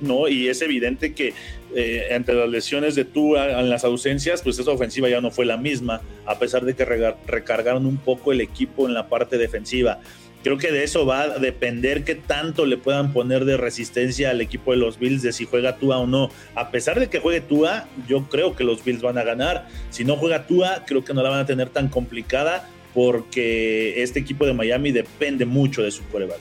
¿no? 0.00 0.28
Y 0.28 0.48
es 0.48 0.62
evidente 0.62 1.12
que 1.12 1.34
eh, 1.74 2.06
entre 2.10 2.34
las 2.34 2.48
lesiones 2.48 2.94
de 2.94 3.04
Tua, 3.04 3.60
en 3.60 3.70
las 3.70 3.84
ausencias, 3.84 4.42
pues 4.42 4.58
esa 4.58 4.70
ofensiva 4.70 5.08
ya 5.08 5.20
no 5.20 5.30
fue 5.30 5.44
la 5.44 5.56
misma, 5.56 6.00
a 6.26 6.38
pesar 6.38 6.64
de 6.64 6.74
que 6.74 6.84
recargaron 7.26 7.86
un 7.86 7.98
poco 7.98 8.32
el 8.32 8.40
equipo 8.40 8.86
en 8.86 8.94
la 8.94 9.08
parte 9.08 9.38
defensiva. 9.38 10.00
Creo 10.42 10.56
que 10.56 10.72
de 10.72 10.84
eso 10.84 11.04
va 11.04 11.22
a 11.22 11.38
depender 11.38 12.02
qué 12.04 12.14
tanto 12.14 12.64
le 12.64 12.78
puedan 12.78 13.12
poner 13.12 13.44
de 13.44 13.58
resistencia 13.58 14.30
al 14.30 14.40
equipo 14.40 14.70
de 14.70 14.78
los 14.78 14.98
Bills 14.98 15.22
de 15.22 15.32
si 15.32 15.44
juega 15.44 15.76
Tua 15.76 15.98
o 15.98 16.06
no. 16.06 16.30
A 16.54 16.70
pesar 16.70 16.98
de 16.98 17.08
que 17.08 17.20
juegue 17.20 17.42
Tua, 17.42 17.86
yo 18.08 18.26
creo 18.30 18.56
que 18.56 18.64
los 18.64 18.82
Bills 18.82 19.02
van 19.02 19.18
a 19.18 19.22
ganar. 19.22 19.68
Si 19.90 20.04
no 20.04 20.16
juega 20.16 20.46
Tua, 20.46 20.84
creo 20.86 21.04
que 21.04 21.12
no 21.12 21.22
la 21.22 21.28
van 21.28 21.40
a 21.40 21.46
tener 21.46 21.68
tan 21.68 21.88
complicada 21.88 22.68
porque 22.94 24.02
este 24.02 24.18
equipo 24.18 24.46
de 24.46 24.54
Miami 24.54 24.92
depende 24.92 25.44
mucho 25.44 25.82
de 25.82 25.90
su 25.90 26.02
coreback. 26.08 26.40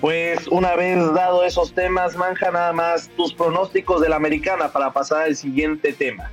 Pues 0.00 0.46
una 0.46 0.76
vez 0.76 0.96
dado 1.12 1.44
esos 1.44 1.74
temas, 1.74 2.16
Manja, 2.16 2.50
nada 2.50 2.72
más 2.72 3.10
tus 3.16 3.34
pronósticos 3.34 4.00
de 4.00 4.08
la 4.08 4.16
americana 4.16 4.72
para 4.72 4.92
pasar 4.92 5.22
al 5.22 5.36
siguiente 5.36 5.92
tema. 5.92 6.30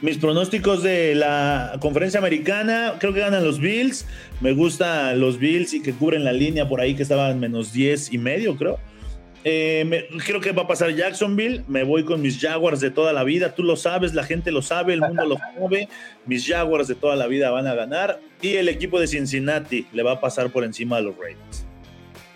Mis 0.00 0.16
pronósticos 0.18 0.84
de 0.84 1.16
la 1.16 1.76
conferencia 1.80 2.18
americana, 2.18 2.94
creo 3.00 3.12
que 3.12 3.18
ganan 3.18 3.44
los 3.44 3.58
Bills. 3.58 4.06
Me 4.40 4.52
gustan 4.52 5.18
los 5.20 5.38
Bills 5.38 5.74
y 5.74 5.82
que 5.82 5.92
cubren 5.92 6.22
la 6.22 6.32
línea 6.32 6.68
por 6.68 6.80
ahí 6.80 6.94
que 6.94 7.02
estaba 7.02 7.30
en 7.30 7.40
menos 7.40 7.72
10 7.72 8.12
y 8.12 8.18
medio, 8.18 8.56
creo. 8.56 8.78
Eh, 9.42 10.08
creo 10.24 10.40
que 10.40 10.52
va 10.52 10.62
a 10.62 10.68
pasar 10.68 10.94
Jacksonville. 10.94 11.64
Me 11.66 11.82
voy 11.82 12.04
con 12.04 12.20
mis 12.20 12.38
Jaguars 12.38 12.80
de 12.80 12.92
toda 12.92 13.12
la 13.12 13.24
vida. 13.24 13.56
Tú 13.56 13.64
lo 13.64 13.74
sabes, 13.74 14.14
la 14.14 14.22
gente 14.22 14.52
lo 14.52 14.62
sabe, 14.62 14.94
el 14.94 15.00
mundo 15.00 15.24
lo 15.24 15.36
sabe. 15.58 15.88
Mis 16.26 16.46
Jaguars 16.46 16.86
de 16.86 16.94
toda 16.94 17.16
la 17.16 17.26
vida 17.26 17.50
van 17.50 17.66
a 17.66 17.74
ganar. 17.74 18.20
Y 18.40 18.54
el 18.54 18.68
equipo 18.68 19.00
de 19.00 19.08
Cincinnati 19.08 19.86
le 19.92 20.04
va 20.04 20.12
a 20.12 20.20
pasar 20.20 20.50
por 20.50 20.62
encima 20.62 20.98
de 20.98 21.02
los 21.02 21.16
Ravens. 21.16 21.67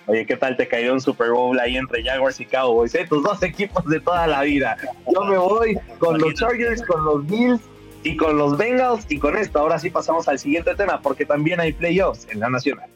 Oye, 0.07 0.27
¿qué 0.27 0.37
tal 0.37 0.57
te 0.57 0.67
cayó 0.67 0.93
un 0.93 1.01
Super 1.01 1.31
Bowl 1.31 1.59
ahí 1.61 1.77
entre 1.77 2.03
Jaguars 2.03 2.41
y 2.41 2.47
Cowboys? 2.47 2.95
Eh? 2.95 3.07
Tus 3.09 3.23
dos 3.23 3.43
equipos 3.43 3.85
de 3.87 4.01
toda 4.01 4.27
la 4.27 4.43
vida. 4.43 4.77
Yo 5.13 5.25
me 5.25 5.39
voy 5.39 5.79
con 5.99 6.19
los 6.19 6.35
Chargers, 6.35 6.83
con 6.83 7.05
los 7.05 7.27
Bills 7.27 7.61
y 8.03 8.17
con 8.17 8.37
los 8.37 8.59
Bengals. 8.59 9.07
Y 9.09 9.19
con 9.19 9.37
esto, 9.37 9.61
ahora 9.61 9.79
sí 9.79 9.91
pasamos 9.91 10.27
al 10.27 10.39
siguiente 10.39 10.75
tema, 10.75 11.01
porque 11.01 11.25
también 11.25 11.61
hay 11.61 11.73
playoffs 11.73 12.27
en 12.31 12.41
la 12.41 12.51
Nacional. 12.51 12.89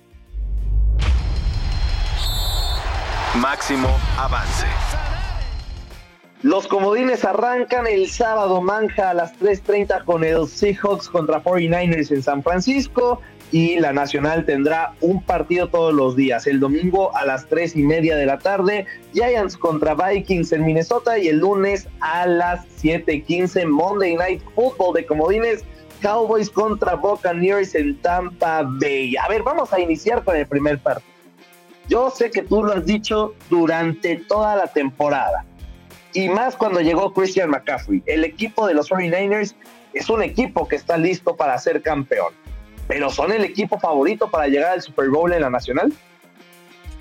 Máximo 3.36 3.88
avance. 4.18 4.66
Los 6.42 6.66
comodines 6.66 7.24
arrancan 7.24 7.86
el 7.86 8.08
sábado, 8.08 8.60
manja 8.60 9.10
a 9.10 9.14
las 9.14 9.38
3.30 9.38 10.04
con 10.04 10.24
el 10.24 10.46
Seahawks 10.48 11.08
contra 11.08 11.42
49ers 11.42 12.10
en 12.12 12.22
San 12.22 12.42
Francisco 12.42 13.20
y 13.52 13.78
la 13.78 13.92
Nacional 13.92 14.44
tendrá 14.44 14.94
un 15.00 15.22
partido 15.22 15.68
todos 15.68 15.94
los 15.94 16.16
días. 16.16 16.46
El 16.46 16.60
domingo 16.60 17.14
a 17.16 17.24
las 17.24 17.46
tres 17.46 17.76
y 17.76 17.82
media 17.82 18.16
de 18.16 18.26
la 18.26 18.38
tarde, 18.38 18.86
Giants 19.12 19.56
contra 19.56 19.94
Vikings 19.94 20.52
en 20.52 20.64
Minnesota 20.64 21.18
y 21.18 21.28
el 21.28 21.38
lunes 21.38 21.88
a 22.00 22.26
las 22.26 22.66
7:15 22.82 23.66
Monday 23.66 24.16
Night 24.16 24.42
Football 24.54 24.94
de 24.94 25.06
Comodines. 25.06 25.64
Cowboys 26.02 26.50
contra 26.50 26.94
Buccaneers 26.94 27.74
en 27.74 27.96
Tampa 28.02 28.62
Bay. 28.62 29.16
A 29.16 29.28
ver, 29.28 29.42
vamos 29.42 29.72
a 29.72 29.80
iniciar 29.80 30.22
con 30.24 30.36
el 30.36 30.46
primer 30.46 30.78
partido. 30.78 31.10
Yo 31.88 32.10
sé 32.10 32.30
que 32.30 32.42
tú 32.42 32.62
lo 32.62 32.74
has 32.74 32.84
dicho 32.84 33.32
durante 33.48 34.16
toda 34.16 34.56
la 34.56 34.66
temporada. 34.66 35.46
Y 36.12 36.28
más 36.28 36.54
cuando 36.54 36.80
llegó 36.80 37.14
Christian 37.14 37.48
McCaffrey. 37.48 38.02
El 38.04 38.24
equipo 38.24 38.66
de 38.66 38.74
los 38.74 38.90
49ers 38.90 39.54
es 39.94 40.10
un 40.10 40.22
equipo 40.22 40.68
que 40.68 40.76
está 40.76 40.98
listo 40.98 41.34
para 41.34 41.56
ser 41.58 41.80
campeón 41.80 42.34
pero 42.88 43.10
son 43.10 43.32
el 43.32 43.44
equipo 43.44 43.78
favorito 43.78 44.30
para 44.30 44.48
llegar 44.48 44.72
al 44.72 44.82
Super 44.82 45.08
Bowl 45.08 45.32
en 45.32 45.42
la 45.42 45.50
Nacional. 45.50 45.92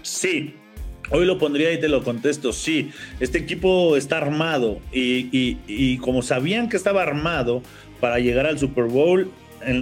Sí, 0.02 0.56
Hoy 1.12 1.26
lo 1.26 1.38
pondría 1.38 1.72
y 1.72 1.80
te 1.80 1.88
lo 1.88 2.04
contesto, 2.04 2.52
sí, 2.52 2.92
este 3.20 3.38
equipo 3.38 3.96
está 3.96 4.18
armado 4.18 4.80
y, 4.92 5.98
como 5.98 6.24
sabían 6.24 6.68
que 6.68 6.78
estaba 6.78 7.04
armado 7.04 7.62
para 8.00 8.18
llegar 8.18 8.48
al 8.48 8.58
Super 8.58 8.86
Bowl 8.86 9.32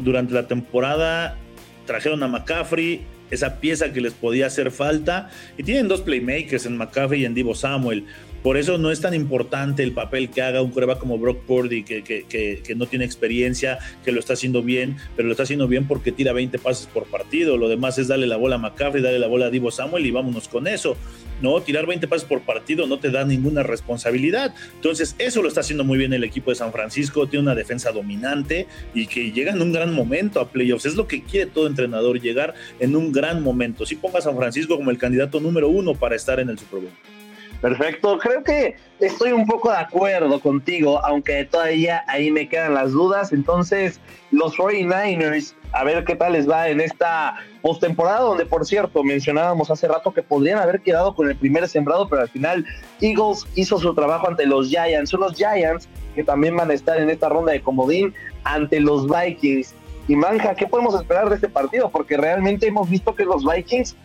durante 0.02 0.34
la 0.34 0.48
temporada, 0.48 1.38
trajeron 1.86 2.24
a 2.24 2.28
McCaffrey, 2.28 3.06
esa 3.32 3.62
pieza 3.62 3.94
que 3.94 4.02
les 4.02 4.14
podía 4.14 4.48
hacer 4.48 4.70
falta, 4.70 5.30
y 5.58 5.64
tienen 5.64 5.88
dos 5.88 6.02
playmakers 6.02 6.66
en 6.66 6.76
McCaffrey 6.76 7.22
y 7.22 7.26
en 7.26 7.34
Divo 7.34 7.56
Samuel. 7.56 8.06
Por 8.44 8.58
eso 8.58 8.78
no 8.78 8.92
es 8.92 9.00
tan 9.00 9.14
importante 9.14 9.84
el 9.84 9.94
papel 9.94 10.30
que 10.30 10.42
haga 10.42 10.62
un 10.62 10.72
prueba 10.72 11.00
como 11.00 11.18
Brock 11.18 11.44
Purdy, 11.44 11.84
que, 11.84 12.04
que, 12.04 12.76
no 12.76 12.88
tiene 12.88 13.06
experiencia, 13.06 13.80
que 14.04 14.12
lo 14.12 14.20
está 14.20 14.34
haciendo 14.34 14.62
bien, 14.62 14.98
pero 15.16 15.28
lo 15.28 15.32
está 15.32 15.44
haciendo 15.44 15.68
bien 15.70 15.88
porque 15.88 16.12
tira 16.12 16.34
20 16.34 16.60
pases 16.60 16.88
por 16.88 17.06
partido. 17.06 17.56
Lo 17.56 17.70
demás 17.70 17.98
es 17.98 18.10
darle 18.10 18.28
la 18.28 18.36
bola 18.36 18.56
a 18.56 18.58
McCaffrey, 18.58 19.02
darle 19.02 19.20
la 19.20 19.28
bola 19.28 19.46
a 19.46 19.50
Divo 19.50 19.72
Samuel 19.72 20.06
y 20.06 20.12
vámonos 20.12 20.50
con 20.50 20.68
eso. 20.68 20.98
No, 21.42 21.62
tirar 21.62 21.86
20 21.86 22.06
pases 22.10 22.28
por 22.28 22.42
partido 22.42 22.86
no 22.86 23.00
te 23.00 23.12
da 23.12 23.24
ninguna 23.24 23.64
responsabilidad. 23.64 24.54
Entonces, 24.76 25.16
eso 25.20 25.42
lo 25.42 25.48
está 25.48 25.62
haciendo 25.62 25.86
muy 25.86 25.98
bien 25.98 26.12
el 26.12 26.26
equipo 26.26 26.52
de 26.52 26.56
San 26.56 26.74
Francisco. 26.74 27.28
Tiene 27.28 27.44
una 27.44 27.56
defensa 27.56 27.94
dominante 27.94 28.68
y 28.94 29.08
que 29.08 29.32
llega 29.32 29.54
en 29.54 29.62
un 29.62 29.72
gran 29.72 29.94
momento 29.94 30.42
a 30.42 30.50
playoffs. 30.50 30.86
Es 30.86 30.96
lo 30.96 31.08
que 31.08 31.24
quiere 31.24 31.50
todo 31.50 31.68
entrenador, 31.68 32.20
llegar 32.20 32.54
en 32.82 32.96
un 32.98 33.14
gran 33.14 33.42
momento. 33.42 33.86
Si 33.86 33.96
ponga 33.96 34.20
a 34.20 34.22
San 34.22 34.36
Francisco 34.36 34.76
como 34.76 34.92
el 34.92 34.98
candidato 34.98 35.40
número 35.40 35.70
uno 35.70 35.96
para 35.96 36.16
estar 36.16 36.42
en 36.42 36.50
el 36.50 36.60
Super 36.60 36.82
Bowl. 36.82 37.13
Perfecto, 37.64 38.18
creo 38.18 38.44
que 38.44 38.76
estoy 39.00 39.32
un 39.32 39.46
poco 39.46 39.70
de 39.70 39.78
acuerdo 39.78 40.42
contigo, 40.42 41.00
aunque 41.06 41.46
todavía 41.46 42.04
ahí 42.10 42.30
me 42.30 42.50
quedan 42.50 42.74
las 42.74 42.92
dudas. 42.92 43.32
Entonces, 43.32 44.02
los 44.32 44.58
49ers, 44.58 45.54
a 45.72 45.86
ver 45.86 46.04
qué 46.04 46.18
tal 46.18 46.34
les 46.34 46.50
va 46.50 46.68
en 46.68 46.82
esta 46.82 47.36
postemporada, 47.62 48.20
donde 48.20 48.46
por 48.46 48.66
cierto 48.66 49.02
mencionábamos 49.02 49.72
hace 49.72 49.88
rato 49.88 50.14
que 50.14 50.22
podrían 50.22 50.60
haber 50.60 50.82
quedado 50.82 51.16
con 51.16 51.30
el 51.30 51.38
primer 51.38 51.66
sembrado, 51.70 52.10
pero 52.10 52.24
al 52.24 52.28
final 52.28 52.66
Eagles 53.00 53.48
hizo 53.56 53.80
su 53.80 53.96
trabajo 53.96 54.28
ante 54.28 54.46
los 54.46 54.68
Giants. 54.68 55.12
Son 55.12 55.22
los 55.22 55.38
Giants 55.38 55.88
que 56.16 56.24
también 56.26 56.58
van 56.58 56.70
a 56.70 56.74
estar 56.74 57.00
en 57.00 57.10
esta 57.10 57.30
ronda 57.30 57.54
de 57.54 57.62
comodín 57.62 58.14
ante 58.44 58.82
los 58.82 59.08
Vikings. 59.08 59.74
Y 60.10 60.18
Manja, 60.18 60.54
¿qué 60.54 60.68
podemos 60.68 60.96
esperar 60.96 61.30
de 61.30 61.36
este 61.36 61.48
partido? 61.48 61.90
Porque 61.90 62.18
realmente 62.18 62.68
hemos 62.68 62.90
visto 62.90 63.16
que 63.16 63.24
los 63.24 63.46
Vikings 63.46 63.96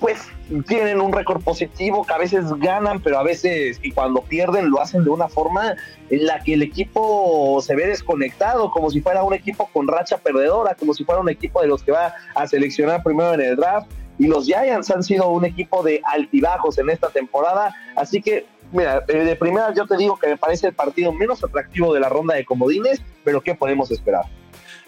pues 0.00 0.18
tienen 0.66 1.00
un 1.00 1.12
récord 1.12 1.42
positivo, 1.42 2.04
que 2.04 2.14
a 2.14 2.18
veces 2.18 2.44
ganan, 2.58 3.00
pero 3.00 3.18
a 3.18 3.22
veces, 3.22 3.78
y 3.82 3.92
cuando 3.92 4.22
pierden, 4.22 4.70
lo 4.70 4.80
hacen 4.80 5.04
de 5.04 5.10
una 5.10 5.28
forma 5.28 5.74
en 6.10 6.26
la 6.26 6.40
que 6.40 6.54
el 6.54 6.62
equipo 6.62 7.60
se 7.62 7.74
ve 7.74 7.86
desconectado, 7.86 8.70
como 8.70 8.90
si 8.90 9.00
fuera 9.00 9.22
un 9.22 9.34
equipo 9.34 9.68
con 9.72 9.88
racha 9.88 10.18
perdedora, 10.18 10.74
como 10.74 10.94
si 10.94 11.04
fuera 11.04 11.20
un 11.20 11.28
equipo 11.28 11.60
de 11.60 11.68
los 11.68 11.82
que 11.82 11.92
va 11.92 12.14
a 12.34 12.46
seleccionar 12.46 13.02
primero 13.02 13.34
en 13.34 13.40
el 13.40 13.56
draft. 13.56 13.90
Y 14.18 14.26
los 14.26 14.46
Giants 14.46 14.90
han 14.90 15.02
sido 15.02 15.28
un 15.28 15.44
equipo 15.44 15.82
de 15.82 16.00
altibajos 16.04 16.78
en 16.78 16.90
esta 16.90 17.08
temporada, 17.08 17.74
así 17.94 18.20
que 18.20 18.46
Mira, 18.70 19.02
eh, 19.08 19.24
de 19.24 19.34
primera 19.34 19.72
yo 19.72 19.86
te 19.86 19.96
digo 19.96 20.18
que 20.18 20.28
me 20.28 20.36
parece 20.36 20.66
el 20.66 20.74
partido 20.74 21.10
menos 21.12 21.42
atractivo 21.42 21.94
de 21.94 22.00
la 22.00 22.10
ronda 22.10 22.34
de 22.34 22.44
comodines, 22.44 23.00
pero 23.24 23.40
¿qué 23.40 23.54
podemos 23.54 23.90
esperar? 23.90 24.26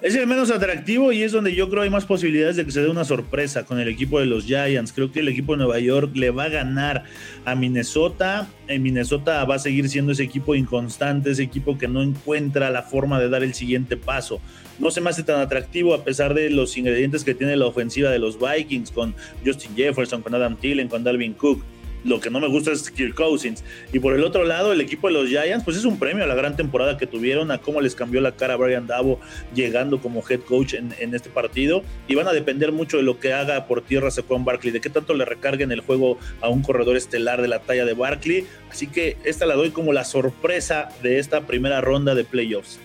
Es 0.03 0.15
el 0.15 0.27
menos 0.27 0.51
atractivo 0.51 1.13
y 1.13 1.23
es 1.23 1.33
donde 1.33 1.55
yo 1.55 1.69
creo 1.69 1.83
hay 1.83 1.91
más 1.91 2.07
posibilidades 2.07 2.57
de 2.57 2.65
que 2.65 2.71
se 2.71 2.81
dé 2.81 2.89
una 2.89 3.05
sorpresa 3.05 3.67
con 3.67 3.79
el 3.79 3.87
equipo 3.87 4.19
de 4.19 4.25
los 4.25 4.47
Giants. 4.47 4.95
Creo 4.95 5.13
que 5.13 5.21
el 5.21 5.29
equipo 5.29 5.53
de 5.53 5.59
Nueva 5.59 5.79
York 5.79 6.13
le 6.15 6.31
va 6.31 6.45
a 6.45 6.49
ganar 6.49 7.05
a 7.45 7.55
Minnesota. 7.55 8.49
En 8.67 8.83
Minnesota 8.83 9.45
va 9.45 9.57
a 9.57 9.59
seguir 9.59 9.91
siendo 9.91 10.13
ese 10.13 10.23
equipo 10.23 10.55
inconstante, 10.55 11.31
ese 11.31 11.43
equipo 11.43 11.77
que 11.77 11.87
no 11.87 12.01
encuentra 12.01 12.71
la 12.71 12.83
forma 12.83 13.21
de 13.21 13.29
dar 13.29 13.43
el 13.43 13.53
siguiente 13.53 13.99
paso. 13.99 14.41
No 14.79 14.91
se 14.91 15.03
me 15.03 15.11
hace 15.11 15.23
tan 15.23 15.39
atractivo 15.39 15.93
a 15.93 16.03
pesar 16.03 16.33
de 16.33 16.49
los 16.49 16.79
ingredientes 16.79 17.23
que 17.23 17.35
tiene 17.35 17.55
la 17.57 17.67
ofensiva 17.67 18.09
de 18.09 18.21
los 18.21 18.39
Vikings 18.41 18.93
con 18.93 19.15
Justin 19.45 19.77
Jefferson, 19.77 20.23
con 20.23 20.35
Adam 20.35 20.57
Thielen, 20.57 20.89
con 20.89 21.05
Dalvin 21.05 21.35
Cook 21.35 21.63
lo 22.05 22.21
que 22.21 22.31
no 22.31 22.41
me 22.41 22.49
gusta 22.49 22.73
es 22.73 22.91
Kirk 22.91 23.15
Cousins. 23.15 23.65
Y 23.93 23.99
por 23.99 24.15
el 24.15 24.25
otro 24.25 24.45
lado, 24.45 24.73
el 24.73 24.81
equipo 24.81 25.09
de 25.09 25.15
los 25.15 25.29
Giants, 25.29 25.65
pues 25.65 25.77
es 25.77 25.85
un 25.85 25.99
premio 25.99 26.25
a 26.25 26.27
la 26.27 26.35
gran 26.35 26.57
temporada 26.57 26.97
que 26.97 27.07
tuvieron, 27.07 27.51
a 27.51 27.59
cómo 27.59 27.81
les 27.81 27.95
cambió 27.95 28.21
la 28.21 28.33
cara 28.33 28.55
a 28.55 28.57
Brian 28.57 28.87
Davo 28.87 29.21
llegando 29.55 30.01
como 30.01 30.23
head 30.29 30.41
coach 30.41 30.75
en, 30.75 31.15
este 31.15 31.31
partido. 31.31 31.83
Y 32.09 32.15
van 32.15 32.29
a 32.29 32.33
depender 32.33 32.73
mucho 32.73 32.97
de 32.97 33.03
lo 33.03 33.19
que 33.19 33.33
haga 33.33 33.67
por 33.67 33.83
tierra 33.83 34.11
Saquon 34.11 34.45
Barkley, 34.45 34.73
de 34.73 34.81
qué 34.81 34.91
tanto 34.91 35.15
le 35.15 35.25
recarguen 35.25 35.73
el 35.73 35.81
juego 35.81 36.19
a 36.41 36.49
un 36.49 36.63
corredor 36.63 36.97
estelar 36.97 37.43
de 37.43 37.49
la 37.49 37.61
talla 37.61 37.85
de 37.85 37.95
Barkley. 37.95 38.47
Así 38.71 38.87
que 38.87 39.17
esta 39.25 39.47
la 39.47 39.55
doy 39.55 39.71
como 39.71 39.93
la 39.93 40.05
sorpresa 40.05 40.89
de 41.03 41.19
esta 41.19 41.43
primera 41.43 41.81
ronda 41.81 42.15
de 42.15 42.25
playoffs. 42.25 42.79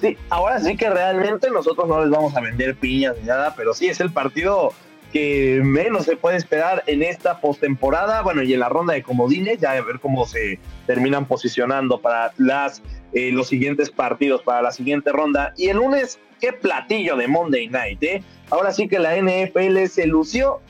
Sí, 0.00 0.16
ahora 0.30 0.58
sí 0.60 0.76
que 0.76 0.88
realmente 0.88 1.50
nosotros 1.50 1.86
no 1.86 2.00
les 2.00 2.10
vamos 2.10 2.34
a 2.34 2.40
vender 2.40 2.74
piñas 2.74 3.16
ni 3.20 3.26
nada, 3.26 3.54
pero 3.54 3.74
sí 3.74 3.86
es 3.86 4.00
el 4.00 4.10
partido 4.10 4.72
que 5.12 5.60
menos 5.64 6.04
se 6.04 6.16
puede 6.16 6.36
esperar 6.36 6.84
en 6.86 7.02
esta 7.02 7.40
postemporada, 7.40 8.22
bueno, 8.22 8.42
y 8.42 8.54
en 8.54 8.60
la 8.60 8.68
ronda 8.68 8.94
de 8.94 9.02
comodines, 9.02 9.58
ya 9.58 9.72
a 9.72 9.80
ver 9.80 9.98
cómo 10.00 10.26
se 10.26 10.58
terminan 10.86 11.26
posicionando 11.26 12.00
para 12.00 12.32
las 12.38 12.82
eh, 13.12 13.32
los 13.32 13.48
siguientes 13.48 13.90
partidos, 13.90 14.42
para 14.42 14.62
la 14.62 14.70
siguiente 14.70 15.10
ronda. 15.10 15.52
Y 15.56 15.68
el 15.68 15.78
lunes, 15.78 16.20
qué 16.40 16.52
platillo 16.52 17.16
de 17.16 17.26
Monday 17.26 17.68
Night, 17.68 18.02
¿eh? 18.02 18.22
Ahora 18.50 18.72
sí 18.72 18.86
que 18.86 18.98
la 18.98 19.16
NFL 19.16 19.86
se 19.86 20.06
lució 20.06 20.60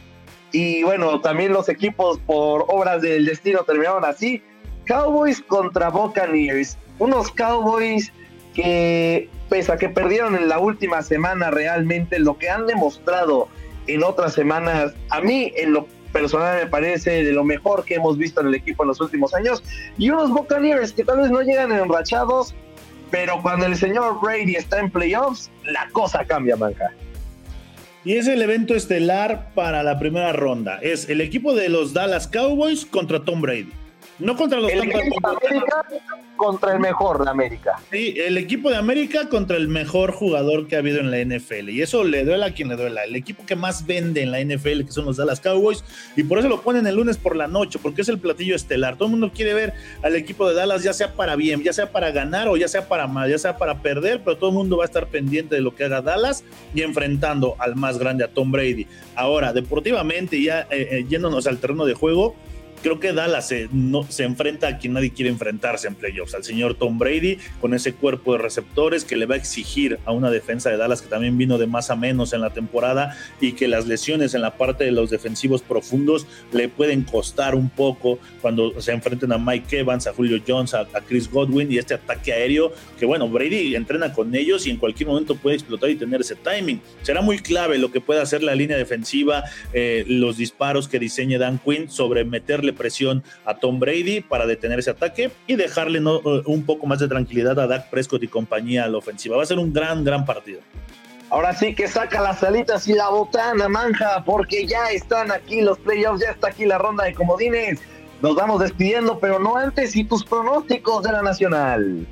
y 0.53 0.83
bueno, 0.83 1.21
también 1.21 1.53
los 1.53 1.69
equipos 1.69 2.19
por 2.19 2.65
obras 2.69 3.03
del 3.03 3.25
destino 3.25 3.63
terminaron 3.65 4.05
así. 4.05 4.43
Cowboys 4.87 5.41
contra 5.43 5.91
Buccaneers, 5.91 6.77
unos 6.99 7.31
Cowboys 7.31 8.13
que 8.55 9.29
pese 9.49 9.73
a 9.73 9.77
que 9.77 9.89
perdieron 9.89 10.35
en 10.35 10.49
la 10.49 10.59
última 10.59 11.03
semana 11.03 11.51
realmente 11.51 12.19
lo 12.19 12.39
que 12.39 12.51
han 12.51 12.67
demostrado 12.67 13.49
en 13.95 14.05
otras 14.05 14.35
semanas, 14.35 14.93
a 15.11 15.21
mí 15.21 15.53
en 15.57 15.73
lo 15.73 15.87
personal 16.13 16.65
me 16.65 16.67
parece 16.67 17.25
de 17.25 17.33
lo 17.33 17.45
mejor 17.45 17.85
que 17.85 17.95
hemos 17.95 18.19
visto 18.19 18.41
en 18.41 18.49
el 18.49 18.55
equipo 18.55 18.83
en 18.83 18.89
los 18.89 19.01
últimos 19.01 19.35
años. 19.35 19.63
Y 19.99 20.11
unos 20.11 20.31
Buccaneers 20.31 20.93
que 20.93 21.05
tal 21.05 21.19
vez 21.19 21.31
no 21.31 21.41
llegan 21.43 21.73
enrachados, 21.73 22.55
pero 23.11 23.41
cuando 23.43 23.67
el 23.67 23.77
señor 23.77 24.21
Brady 24.21 24.57
está 24.57 24.79
en 24.79 24.91
playoffs, 24.91 25.51
la 25.65 25.89
cosa 25.93 26.25
cambia, 26.25 26.57
manja. 26.57 26.91
Y 28.05 28.15
es 28.15 28.27
el 28.29 28.41
evento 28.41 28.75
estelar 28.75 29.51
para 29.55 29.83
la 29.83 29.99
primera 29.99 30.33
ronda. 30.33 30.79
Es 30.81 31.09
el 31.11 31.21
equipo 31.21 31.55
de 31.55 31.69
los 31.69 31.93
Dallas 31.93 32.27
Cowboys 32.27 32.87
contra 32.87 33.25
Tom 33.25 33.43
Brady. 33.43 33.73
No 34.21 34.37
contra 34.37 34.61
los 34.61 34.71
el 34.71 34.85
equipo 34.85 35.21
de 35.21 35.37
América 35.49 35.87
contra 36.41 36.73
el 36.73 36.81
mejor 36.81 37.23
de 37.23 37.31
América. 37.31 37.79
Sí, 37.91 38.15
el 38.17 38.39
equipo 38.39 38.71
de 38.71 38.77
América 38.77 39.29
contra 39.29 39.59
el 39.59 39.69
mejor 39.69 40.13
jugador 40.13 40.69
que 40.69 40.77
ha 40.77 40.79
habido 40.79 40.99
en 40.99 41.11
la 41.11 41.19
NFL. 41.19 41.69
Y 41.69 41.83
eso 41.83 42.03
le 42.03 42.25
duela 42.25 42.47
a 42.47 42.55
quien 42.55 42.69
le 42.69 42.77
duela. 42.77 43.05
El 43.05 43.15
equipo 43.15 43.45
que 43.45 43.57
más 43.57 43.87
vende 43.87 44.23
en 44.23 44.31
la 44.31 44.41
NFL, 44.41 44.85
que 44.87 44.93
son 44.93 45.05
los 45.05 45.19
Dallas 45.19 45.39
Cowboys. 45.39 45.85
Y 46.17 46.23
por 46.23 46.39
eso 46.39 46.49
lo 46.49 46.63
ponen 46.63 46.87
el 46.87 46.97
lunes 46.97 47.19
por 47.19 47.37
la 47.37 47.47
noche, 47.47 47.79
porque 47.83 48.01
es 48.01 48.09
el 48.09 48.19
platillo 48.19 48.57
estelar. 48.57 48.97
Todo 48.97 49.07
el 49.07 49.13
mundo 49.13 49.33
quiere 49.35 49.53
ver 49.53 49.75
al 50.03 50.17
equipo 50.17 50.49
de 50.49 50.55
Dallas, 50.55 50.83
ya 50.83 50.95
sea 50.95 51.13
para 51.13 51.37
bien, 51.37 51.63
ya 51.63 51.75
sea 51.75 51.93
para 51.93 52.11
ganar 52.11 52.49
o 52.49 52.57
ya 52.57 52.69
sea 52.69 52.89
para 52.89 53.07
mal, 53.07 53.31
ya 53.31 53.39
sea 53.39 53.59
para 53.59 53.83
perder, 53.83 54.23
pero 54.25 54.39
todo 54.39 54.49
el 54.49 54.57
mundo 54.57 54.79
va 54.79 54.85
a 54.85 54.87
estar 54.87 55.09
pendiente 55.09 55.57
de 55.57 55.61
lo 55.61 55.75
que 55.75 55.85
haga 55.85 56.01
Dallas 56.01 56.43
y 56.75 56.81
enfrentando 56.81 57.55
al 57.59 57.77
más 57.77 57.99
grande, 57.99 58.25
a 58.25 58.29
Tom 58.29 58.51
Brady. 58.51 58.87
Ahora, 59.15 59.53
deportivamente, 59.53 60.43
ya 60.43 60.63
eh, 60.71 60.89
eh, 60.91 61.07
yéndonos 61.07 61.47
al 61.47 61.59
terreno 61.59 61.85
de 61.85 61.93
juego, 61.93 62.35
creo 62.83 63.01
que 63.01 63.13
Dallas 63.13 63.49
se, 63.49 63.69
no, 63.73 64.05
se 64.05 64.25
enfrenta 64.25 64.69
a 64.69 64.79
quien 64.79 64.95
nadie 64.95 65.11
quiere 65.11 65.31
enfrentarse 65.31 65.89
en 65.89 65.95
playoffs, 65.95 66.35
al 66.35 66.45
señor 66.45 66.75
Tom 66.75 66.99
Brady, 66.99 67.39
con 67.61 67.75
ese 67.75 67.95
cuerpo 67.95 68.33
de 68.33 68.39
receptores 68.39 69.05
que 69.05 69.17
le 69.17 69.27
va 69.27 69.35
a 69.35 69.39
exigir 69.39 69.99
a 70.05 70.13
una 70.13 70.31
defensa 70.31 70.71
de 70.71 70.77
Dallas 70.77 71.03
que 71.03 71.09
también 71.09 71.37
vino 71.39 71.59
de 71.59 71.67
más 71.67 71.91
a 71.91 71.97
menos 71.97 72.33
en 72.33 72.41
la 72.41 72.51
temporada 72.51 73.17
y 73.41 73.53
que 73.53 73.69
las 73.69 73.87
lesiones 73.87 74.35
en 74.35 74.43
la 74.43 74.57
parte 74.57 74.85
de 74.85 74.93
los 74.93 75.11
defensivos 75.11 75.63
profundos 75.63 76.27
le 76.53 76.69
pueden 76.69 77.03
costar 77.03 77.55
un 77.55 77.71
poco 77.71 78.19
cuando 78.41 78.81
se 78.81 78.93
enfrenten 78.93 79.33
a 79.33 79.39
Mike 79.39 79.81
Evans, 79.81 80.07
a 80.07 80.13
Julio 80.13 80.41
Jones, 80.47 80.75
a, 80.75 80.87
Chris 81.07 81.31
Godwin 81.31 81.73
y 81.73 81.79
este 81.79 81.95
ataque 81.95 82.33
aéreo 82.33 82.73
que 82.99 83.07
bueno, 83.07 83.29
Brady 83.29 83.75
entrena 83.75 84.13
con 84.13 84.35
ellos 84.35 84.67
y 84.67 84.71
en 84.71 84.77
cualquier 84.77 85.09
momento 85.09 85.35
puede 85.35 85.57
explotar 85.57 85.91
y 85.91 85.97
tener 85.97 86.21
ese 86.21 86.37
timing. 86.37 86.81
Será 87.03 87.23
muy 87.23 87.39
clave 87.39 87.79
lo 87.79 87.91
que 87.91 88.01
pueda 88.01 88.23
hacer 88.23 88.43
la 88.43 88.55
línea 88.55 88.77
defensiva, 88.77 89.45
eh, 89.73 90.05
los 90.07 90.37
disparos 90.37 90.89
que 90.89 90.99
diseñe 90.99 91.39
Dan 91.39 91.59
Quinn 91.59 91.91
sobre 91.91 92.25
meterle 92.25 92.70
presión 92.73 93.23
a 93.45 93.55
Tom 93.59 93.79
Brady 93.79 94.21
para 94.21 94.47
detener 94.47 94.79
ese 94.79 94.91
ataque 94.91 95.31
y 95.47 95.57
dejarle 95.57 95.99
eh, 95.99 96.43
un 96.47 96.65
poco 96.65 96.87
más 96.87 96.99
de 96.99 97.09
tranquilidad 97.09 97.59
a 97.59 97.67
Dak 97.67 97.91
Prescott 97.91 98.23
y 98.23 98.29
compañía 98.29 98.85
a 98.85 98.89
la 98.89 98.99
ofensiva. 98.99 99.37
Va 99.37 99.43
a 99.43 99.47
ser 99.47 99.59
un 99.59 99.73
gran, 99.73 100.05
gran 100.05 100.25
partido. 100.25 100.61
Ahora 101.31 101.55
sí 101.55 101.75
que 101.77 101.87
saca 101.87 102.21
las 102.21 102.41
salitas 102.41 102.89
y 102.89 102.93
la 102.93 103.09
botana, 103.09 103.69
manja, 103.69 104.25
porque 104.25 104.67
ya 104.67 104.91
están 104.91 105.31
aquí 105.31 105.61
los 105.61 105.79
playoffs, 105.79 106.21
ya 106.21 106.31
está 106.31 106.49
aquí 106.49 106.67
la 106.67 106.77
ronda 106.79 107.05
de 107.05 107.15
comodines. 107.15 107.79
Nos 108.21 108.35
vamos 108.35 108.61
despidiendo, 108.61 109.19
pero 109.21 109.39
no 109.39 109.57
antes. 109.57 109.95
¿Y 109.95 110.03
tus 110.03 110.25
pronósticos 110.25 111.05
de 111.05 111.13
la 111.13 111.23
Nacional? 111.23 112.05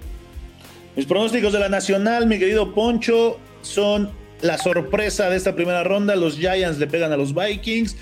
Mis 0.95 1.05
pronósticos 1.05 1.53
de 1.53 1.59
la 1.59 1.69
Nacional, 1.69 2.27
mi 2.27 2.39
querido 2.39 2.73
Poncho, 2.73 3.39
son 3.63 4.11
la 4.41 4.57
sorpresa 4.57 5.29
de 5.29 5.37
esta 5.37 5.55
primera 5.55 5.83
ronda. 5.83 6.15
Los 6.15 6.37
Giants 6.37 6.79
le 6.79 6.87
pegan 6.87 7.13
a 7.13 7.17
los 7.17 7.35
Vikings. 7.35 7.97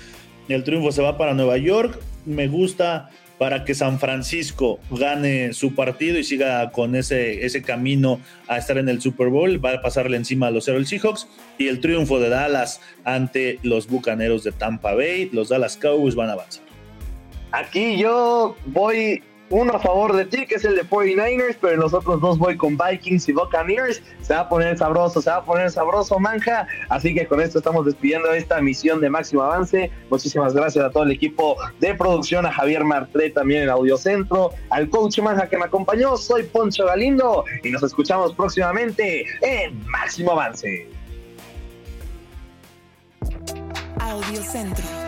El 0.49 0.63
triunfo 0.63 0.91
se 0.91 1.01
va 1.01 1.17
para 1.17 1.33
Nueva 1.33 1.57
York 1.57 1.99
me 2.27 2.47
gusta 2.47 3.09
para 3.37 3.65
que 3.65 3.75
San 3.75 3.99
Francisco 3.99 4.79
gane 4.89 5.53
su 5.53 5.75
partido 5.75 6.17
y 6.17 6.23
siga 6.23 6.71
con 6.71 6.95
ese, 6.95 7.45
ese 7.45 7.61
camino 7.61 8.19
a 8.47 8.57
estar 8.57 8.77
en 8.77 8.89
el 8.89 9.01
Super 9.01 9.29
Bowl. 9.29 9.63
Va 9.63 9.73
a 9.73 9.81
pasarle 9.81 10.17
encima 10.17 10.47
a 10.47 10.51
los 10.51 10.65
Seattle 10.65 10.85
Seahawks 10.85 11.27
y 11.57 11.67
el 11.67 11.79
triunfo 11.79 12.19
de 12.19 12.29
Dallas 12.29 12.81
ante 13.03 13.59
los 13.63 13.87
Bucaneros 13.87 14.43
de 14.43 14.51
Tampa 14.51 14.95
Bay. 14.95 15.29
Los 15.31 15.49
Dallas 15.49 15.77
Cowboys 15.77 16.15
van 16.15 16.29
a 16.29 16.33
avanzar. 16.33 16.63
Aquí 17.51 17.97
yo 17.97 18.55
voy 18.65 19.21
uno 19.49 19.73
a 19.73 19.79
favor 19.79 20.15
de 20.15 20.25
ti, 20.25 20.45
que 20.45 20.55
es 20.55 20.65
el 20.65 20.75
de 20.75 20.83
49ers, 20.83 21.57
pero 21.59 21.77
los 21.77 21.93
otros 21.93 22.19
dos 22.19 22.37
voy 22.37 22.57
con 22.57 22.77
Vikings 22.77 23.29
y 23.29 23.33
Buccaneers. 23.33 24.01
Se 24.21 24.33
va 24.33 24.41
a 24.41 24.49
poner 24.49 24.77
sabroso, 24.77 25.21
se 25.21 25.29
va 25.29 25.37
a 25.37 25.45
poner 25.45 25.71
sabroso, 25.71 26.19
manja. 26.19 26.67
Así 26.89 27.13
que 27.13 27.25
con 27.27 27.41
esto 27.41 27.59
estamos 27.59 27.85
despidiendo 27.85 28.31
esta 28.33 28.59
misión 28.61 28.99
de 28.99 29.09
máximo 29.09 29.43
avance. 29.43 29.91
Muchísimas 30.09 30.53
gracias 30.53 30.83
a 30.83 30.89
todo 30.89 31.03
el 31.03 31.11
equipo 31.11 31.55
de 31.79 31.95
producción, 31.95 32.45
a 32.45 32.51
Javier 32.51 32.83
Martré 32.83 33.29
también 33.29 33.63
en 33.63 33.69
Audiocentro, 33.69 34.51
al 34.69 34.89
coach 34.89 35.19
manja 35.19 35.47
que 35.47 35.57
me 35.57 35.65
acompañó. 35.65 36.17
Soy 36.17 36.43
Poncho 36.43 36.85
Galindo 36.85 37.45
y 37.63 37.71
nos 37.71 37.83
escuchamos 37.83 38.33
próximamente 38.33 39.25
en 39.41 39.85
Máximo 39.87 40.31
Avance. 40.31 40.89
Audiocentro 43.99 45.06